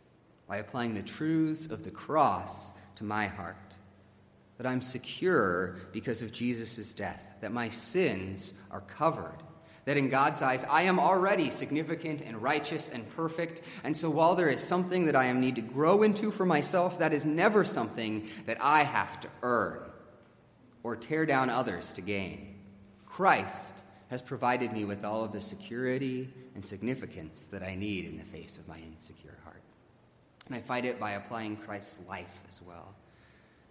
by 0.48 0.56
applying 0.56 0.94
the 0.94 1.02
truths 1.02 1.66
of 1.66 1.82
the 1.82 1.90
cross 1.90 2.72
to 2.96 3.04
my 3.04 3.26
heart. 3.26 3.56
That 4.58 4.66
I'm 4.66 4.82
secure 4.82 5.76
because 5.92 6.22
of 6.22 6.32
Jesus' 6.32 6.92
death, 6.92 7.22
that 7.40 7.52
my 7.52 7.68
sins 7.68 8.54
are 8.70 8.82
covered, 8.82 9.38
that 9.84 9.96
in 9.96 10.08
God's 10.08 10.40
eyes 10.40 10.64
I 10.70 10.82
am 10.82 11.00
already 11.00 11.50
significant 11.50 12.22
and 12.22 12.40
righteous 12.40 12.88
and 12.88 13.08
perfect. 13.16 13.62
And 13.82 13.96
so 13.96 14.08
while 14.08 14.34
there 14.34 14.48
is 14.48 14.62
something 14.62 15.04
that 15.06 15.16
I 15.16 15.24
am 15.24 15.40
need 15.40 15.56
to 15.56 15.62
grow 15.62 16.02
into 16.02 16.30
for 16.30 16.46
myself, 16.46 16.98
that 17.00 17.12
is 17.12 17.26
never 17.26 17.64
something 17.64 18.28
that 18.46 18.58
I 18.62 18.84
have 18.84 19.20
to 19.20 19.28
earn 19.42 19.80
or 20.82 20.96
tear 20.96 21.26
down 21.26 21.50
others 21.50 21.92
to 21.94 22.00
gain. 22.00 22.51
Christ 23.12 23.74
has 24.08 24.22
provided 24.22 24.72
me 24.72 24.86
with 24.86 25.04
all 25.04 25.22
of 25.22 25.32
the 25.32 25.40
security 25.40 26.32
and 26.54 26.64
significance 26.64 27.46
that 27.50 27.62
I 27.62 27.74
need 27.74 28.06
in 28.06 28.16
the 28.16 28.24
face 28.24 28.56
of 28.56 28.66
my 28.66 28.78
insecure 28.78 29.36
heart. 29.44 29.60
And 30.46 30.56
I 30.56 30.60
fight 30.60 30.86
it 30.86 30.98
by 30.98 31.12
applying 31.12 31.56
Christ's 31.56 32.00
life 32.08 32.40
as 32.48 32.62
well. 32.62 32.94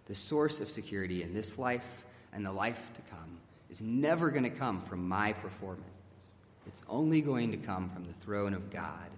The 0.06 0.14
source 0.14 0.60
of 0.60 0.70
security 0.70 1.24
in 1.24 1.34
this 1.34 1.58
life 1.58 2.04
and 2.32 2.46
the 2.46 2.52
life 2.52 2.90
to 2.94 3.02
come 3.10 3.38
is 3.68 3.82
never 3.82 4.30
going 4.30 4.44
to 4.44 4.50
come 4.50 4.80
from 4.82 5.08
my 5.08 5.32
performance. 5.32 5.86
It's 6.66 6.82
only 6.88 7.20
going 7.20 7.50
to 7.50 7.58
come 7.58 7.90
from 7.90 8.04
the 8.04 8.12
throne 8.12 8.54
of 8.54 8.70
God, 8.70 9.10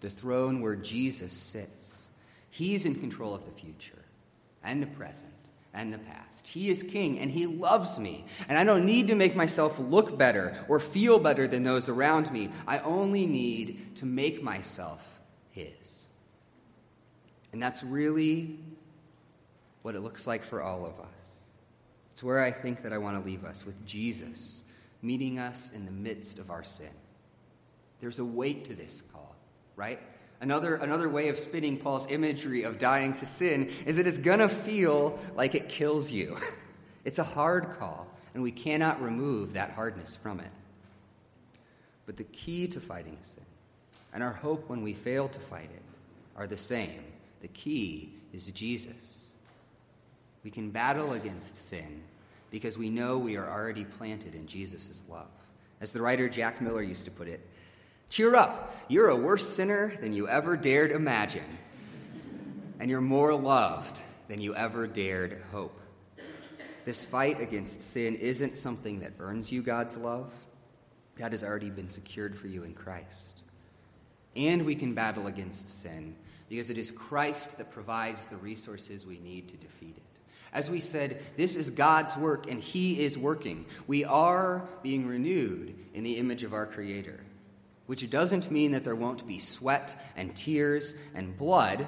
the 0.00 0.10
throne 0.10 0.60
where 0.60 0.76
Jesus 0.76 1.32
sits. 1.32 2.08
He's 2.50 2.84
in 2.84 2.94
control 2.94 3.34
of 3.34 3.44
the 3.44 3.60
future 3.60 4.04
and 4.62 4.80
the 4.80 4.86
present 4.86 5.31
and 5.74 5.92
the 5.92 5.98
past. 5.98 6.48
He 6.48 6.70
is 6.70 6.82
king 6.82 7.18
and 7.18 7.30
he 7.30 7.46
loves 7.46 7.98
me. 7.98 8.24
And 8.48 8.58
I 8.58 8.64
don't 8.64 8.84
need 8.84 9.08
to 9.08 9.14
make 9.14 9.34
myself 9.34 9.78
look 9.78 10.18
better 10.18 10.56
or 10.68 10.78
feel 10.78 11.18
better 11.18 11.46
than 11.46 11.64
those 11.64 11.88
around 11.88 12.30
me. 12.30 12.50
I 12.66 12.78
only 12.80 13.26
need 13.26 13.96
to 13.96 14.06
make 14.06 14.42
myself 14.42 15.00
his. 15.50 16.06
And 17.52 17.62
that's 17.62 17.82
really 17.82 18.58
what 19.82 19.94
it 19.94 20.00
looks 20.00 20.26
like 20.26 20.44
for 20.44 20.62
all 20.62 20.84
of 20.84 20.98
us. 21.00 21.36
It's 22.12 22.22
where 22.22 22.40
I 22.40 22.50
think 22.50 22.82
that 22.82 22.92
I 22.92 22.98
want 22.98 23.16
to 23.16 23.24
leave 23.24 23.44
us 23.44 23.64
with 23.64 23.84
Jesus 23.86 24.64
meeting 25.02 25.38
us 25.38 25.70
in 25.74 25.84
the 25.84 25.90
midst 25.90 26.38
of 26.38 26.50
our 26.50 26.62
sin. 26.62 26.90
There's 28.00 28.20
a 28.20 28.24
weight 28.24 28.64
to 28.66 28.74
this 28.74 29.02
call, 29.12 29.34
right? 29.76 29.98
Another, 30.42 30.74
another 30.74 31.08
way 31.08 31.28
of 31.28 31.38
spinning 31.38 31.78
Paul's 31.78 32.04
imagery 32.10 32.64
of 32.64 32.76
dying 32.76 33.14
to 33.14 33.26
sin 33.26 33.70
is 33.86 33.96
that 33.96 34.08
it's 34.08 34.18
going 34.18 34.40
to 34.40 34.48
feel 34.48 35.16
like 35.36 35.54
it 35.54 35.68
kills 35.70 36.10
you. 36.12 36.36
It's 37.04 37.18
a 37.18 37.24
hard 37.24 37.80
call, 37.80 38.06
and 38.32 38.44
we 38.44 38.52
cannot 38.52 39.02
remove 39.02 39.54
that 39.54 39.72
hardness 39.72 40.14
from 40.14 40.38
it. 40.38 40.52
But 42.06 42.16
the 42.16 42.22
key 42.22 42.68
to 42.68 42.80
fighting 42.80 43.18
sin, 43.22 43.42
and 44.14 44.22
our 44.22 44.30
hope 44.30 44.68
when 44.68 44.82
we 44.82 44.92
fail 44.92 45.26
to 45.26 45.40
fight 45.40 45.68
it, 45.74 45.82
are 46.36 46.46
the 46.46 46.56
same. 46.56 47.02
The 47.40 47.48
key 47.48 48.12
is 48.32 48.46
Jesus. 48.52 49.24
We 50.44 50.52
can 50.52 50.70
battle 50.70 51.14
against 51.14 51.56
sin 51.56 52.04
because 52.52 52.78
we 52.78 52.88
know 52.88 53.18
we 53.18 53.36
are 53.36 53.50
already 53.50 53.84
planted 53.84 54.36
in 54.36 54.46
Jesus' 54.46 55.02
love. 55.10 55.26
As 55.80 55.92
the 55.92 56.02
writer 56.02 56.28
Jack 56.28 56.60
Miller 56.60 56.84
used 56.84 57.06
to 57.06 57.10
put 57.10 57.26
it, 57.26 57.40
cheer 58.12 58.36
up, 58.36 58.76
you're 58.88 59.08
a 59.08 59.16
worse 59.16 59.48
sinner 59.48 59.96
than 60.02 60.12
you 60.12 60.28
ever 60.28 60.54
dared 60.54 60.92
imagine, 60.92 61.58
and 62.78 62.90
you're 62.90 63.00
more 63.00 63.34
loved 63.34 64.02
than 64.28 64.38
you 64.38 64.54
ever 64.54 64.86
dared 64.86 65.42
hope. 65.50 65.80
This 66.84 67.06
fight 67.06 67.40
against 67.40 67.80
sin 67.80 68.14
isn't 68.16 68.54
something 68.54 69.00
that 69.00 69.12
earns 69.18 69.50
you 69.50 69.62
God's 69.62 69.96
love. 69.96 70.30
That 71.16 71.32
has 71.32 71.42
already 71.42 71.70
been 71.70 71.88
secured 71.88 72.38
for 72.38 72.48
you 72.48 72.64
in 72.64 72.74
Christ. 72.74 73.42
And 74.36 74.66
we 74.66 74.74
can 74.74 74.92
battle 74.92 75.26
against 75.26 75.80
sin 75.80 76.14
because 76.50 76.68
it 76.68 76.76
is 76.76 76.90
Christ 76.90 77.56
that 77.56 77.70
provides 77.70 78.26
the 78.26 78.36
resources 78.36 79.06
we 79.06 79.20
need 79.20 79.48
to 79.48 79.56
defeat 79.56 79.96
it. 79.96 80.20
As 80.52 80.68
we 80.68 80.80
said, 80.80 81.22
this 81.38 81.56
is 81.56 81.70
God's 81.70 82.14
work 82.16 82.50
and 82.50 82.60
He 82.60 83.00
is 83.00 83.16
working. 83.16 83.64
We 83.86 84.04
are 84.04 84.68
being 84.82 85.06
renewed 85.06 85.74
in 85.94 86.04
the 86.04 86.18
image 86.18 86.42
of 86.42 86.52
our 86.52 86.66
Creator, 86.66 87.20
which 87.92 88.08
doesn't 88.08 88.50
mean 88.50 88.72
that 88.72 88.84
there 88.84 88.96
won't 88.96 89.26
be 89.26 89.38
sweat 89.38 89.94
and 90.16 90.34
tears 90.34 90.94
and 91.14 91.36
blood, 91.36 91.86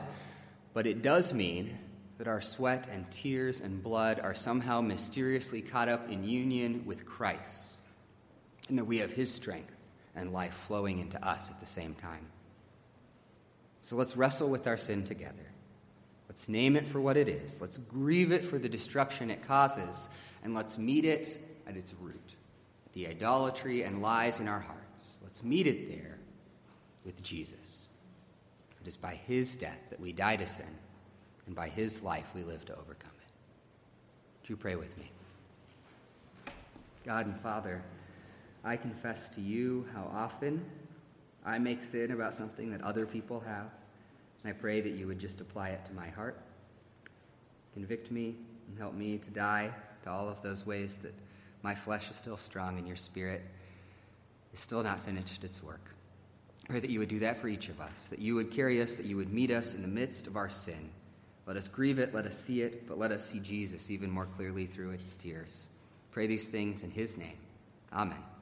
but 0.74 0.86
it 0.86 1.00
does 1.00 1.32
mean 1.32 1.78
that 2.18 2.28
our 2.28 2.42
sweat 2.42 2.86
and 2.92 3.11
tears 3.11 3.62
and 3.62 3.82
blood 3.82 4.20
are 4.20 4.34
somehow 4.34 4.82
mysteriously 4.82 5.62
caught 5.62 5.88
up 5.88 6.11
in 6.11 6.22
union 6.22 6.82
with 6.84 7.07
Christ, 7.07 7.76
and 8.68 8.76
that 8.76 8.84
we 8.84 8.98
have 8.98 9.12
His 9.12 9.32
strength 9.32 9.74
and 10.14 10.30
life 10.30 10.52
flowing 10.68 10.98
into 10.98 11.26
us 11.26 11.50
at 11.50 11.59
the 11.59 11.64
same 11.64 11.94
time. 11.94 12.26
So 13.80 13.96
let's 13.96 14.14
wrestle 14.14 14.50
with 14.50 14.66
our 14.66 14.76
sin 14.76 15.05
together. 15.05 15.52
Let's 16.28 16.50
name 16.50 16.76
it 16.76 16.86
for 16.86 17.00
what 17.00 17.16
it 17.16 17.30
is. 17.30 17.62
Let's 17.62 17.78
grieve 17.78 18.30
it 18.30 18.44
for 18.44 18.59
the 18.59 18.68
destruction 18.68 19.30
it 19.30 19.48
causes, 19.48 20.11
and 20.42 20.52
let's 20.52 20.76
meet 20.76 21.07
it 21.07 21.42
at 21.66 21.78
its 21.78 21.94
root 21.98 22.34
the 22.92 23.09
idolatry 23.09 23.84
and 23.84 24.02
lies 24.02 24.38
in 24.38 24.48
our 24.48 24.61
hearts. 24.61 24.84
Let's 25.35 25.43
meet 25.43 25.66
it 25.66 25.89
there 25.89 26.16
with 27.05 27.20
Jesus. 27.20 27.89
It 28.80 28.87
is 28.87 28.97
by 28.97 29.16
his 29.16 29.57
death 29.57 29.80
that 29.91 29.99
we 29.99 30.12
die 30.12 30.37
to 30.37 30.47
sin, 30.47 30.78
and 31.49 31.57
by 31.57 31.68
his 31.68 32.05
life 32.05 32.30
we 32.37 32.45
live 32.45 32.64
to 32.66 32.72
overcome 32.74 33.11
it. 33.20 33.32
Do 34.47 34.53
you 34.53 34.57
pray 34.57 34.76
with 34.76 34.97
me? 34.97 35.11
God 37.05 37.26
and 37.26 37.37
Father, 37.41 37.82
I 38.62 38.76
confess 38.76 39.28
to 39.30 39.41
you 39.41 39.89
how 39.93 40.09
often 40.14 40.64
I 41.45 41.59
make 41.59 41.82
sin 41.82 42.12
about 42.12 42.35
something 42.35 42.70
that 42.70 42.82
other 42.82 43.05
people 43.05 43.41
have. 43.41 43.66
And 44.45 44.51
I 44.51 44.53
pray 44.53 44.80
that 44.82 44.93
you 44.93 45.09
would 45.09 45.18
just 45.18 45.41
apply 45.41 45.70
it 45.70 45.85
to 45.87 45.93
my 45.95 46.11
heart. 46.11 46.39
Convict 47.72 48.12
me 48.12 48.37
and 48.68 48.78
help 48.78 48.95
me 48.95 49.18
to 49.18 49.30
die 49.30 49.72
to 50.05 50.11
all 50.11 50.28
of 50.28 50.43
those 50.43 50.64
ways 50.64 50.97
that 50.99 51.12
my 51.64 51.74
flesh 51.74 52.09
is 52.09 52.14
still 52.14 52.37
strong 52.37 52.78
and 52.78 52.87
your 52.87 52.97
spirit 52.97 53.43
is 54.55 54.61
still 54.61 54.82
not 54.82 55.05
finished 55.05 55.44
its 55.44 55.62
work. 55.62 55.94
Pray 56.68 56.80
that 56.80 56.88
you 56.88 57.00
would 57.00 57.09
do 57.09 57.18
that 57.18 57.36
for 57.36 57.48
each 57.48 57.68
of 57.68 57.80
us, 57.80 58.07
that 58.09 58.20
you 58.20 58.34
would 58.36 58.50
carry 58.50 58.80
us, 58.80 58.94
that 58.94 59.05
you 59.05 59.16
would 59.16 59.32
meet 59.32 59.50
us 59.50 59.74
in 59.74 59.82
the 59.82 59.88
midst 59.88 60.26
of 60.26 60.36
our 60.36 60.48
sin. 60.48 60.88
Let 61.46 61.59
us 61.59 61.68
grieve 61.68 61.98
it, 61.98 62.14
let 62.14 62.24
us 62.24 62.38
see 62.38 62.62
it, 62.62 62.88
but 62.88 62.98
let 62.98 63.12
us 63.12 63.28
see 63.28 63.40
Jesus 63.40 63.90
even 63.90 64.11
more 64.11 64.26
clearly 64.36 64.64
through 64.64 64.92
its 64.92 65.14
tears. 65.16 65.68
Pray 66.11 66.26
these 66.26 66.48
things 66.48 66.84
in 66.84 66.90
his 66.90 67.18
name. 67.18 67.36
Amen. 67.92 68.34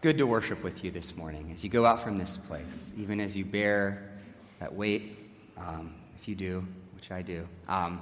It's 0.00 0.04
good 0.04 0.16
to 0.16 0.26
worship 0.26 0.64
with 0.64 0.82
you 0.82 0.90
this 0.90 1.14
morning 1.14 1.50
as 1.52 1.62
you 1.62 1.68
go 1.68 1.84
out 1.84 2.02
from 2.02 2.16
this 2.16 2.38
place, 2.38 2.94
even 2.96 3.20
as 3.20 3.36
you 3.36 3.44
bear 3.44 4.08
that 4.58 4.74
weight, 4.74 5.18
um, 5.58 5.92
if 6.18 6.26
you 6.26 6.34
do, 6.34 6.66
which 6.94 7.10
I 7.10 7.20
do. 7.20 7.46
Um, 7.68 8.00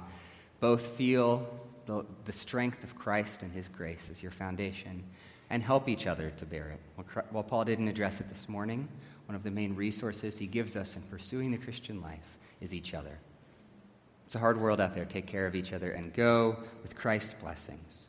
both 0.61 0.81
feel 0.95 1.45
the, 1.87 2.05
the 2.23 2.31
strength 2.31 2.85
of 2.85 2.95
Christ 2.95 3.43
and 3.43 3.51
his 3.51 3.67
grace 3.67 4.07
as 4.09 4.23
your 4.23 4.31
foundation 4.31 5.03
and 5.49 5.61
help 5.61 5.89
each 5.89 6.07
other 6.07 6.29
to 6.37 6.45
bear 6.45 6.69
it. 6.69 7.05
While 7.31 7.43
Paul 7.43 7.65
didn't 7.65 7.89
address 7.89 8.21
it 8.21 8.29
this 8.29 8.47
morning, 8.47 8.87
one 9.25 9.35
of 9.35 9.43
the 9.43 9.51
main 9.51 9.75
resources 9.75 10.37
he 10.37 10.47
gives 10.47 10.77
us 10.77 10.95
in 10.95 11.01
pursuing 11.01 11.51
the 11.51 11.57
Christian 11.57 12.01
life 12.01 12.37
is 12.61 12.73
each 12.73 12.93
other. 12.93 13.19
It's 14.25 14.35
a 14.35 14.39
hard 14.39 14.57
world 14.57 14.79
out 14.79 14.95
there. 14.95 15.03
Take 15.03 15.27
care 15.27 15.47
of 15.47 15.53
each 15.53 15.73
other 15.73 15.91
and 15.91 16.13
go 16.13 16.59
with 16.81 16.95
Christ's 16.95 17.33
blessings. 17.33 18.08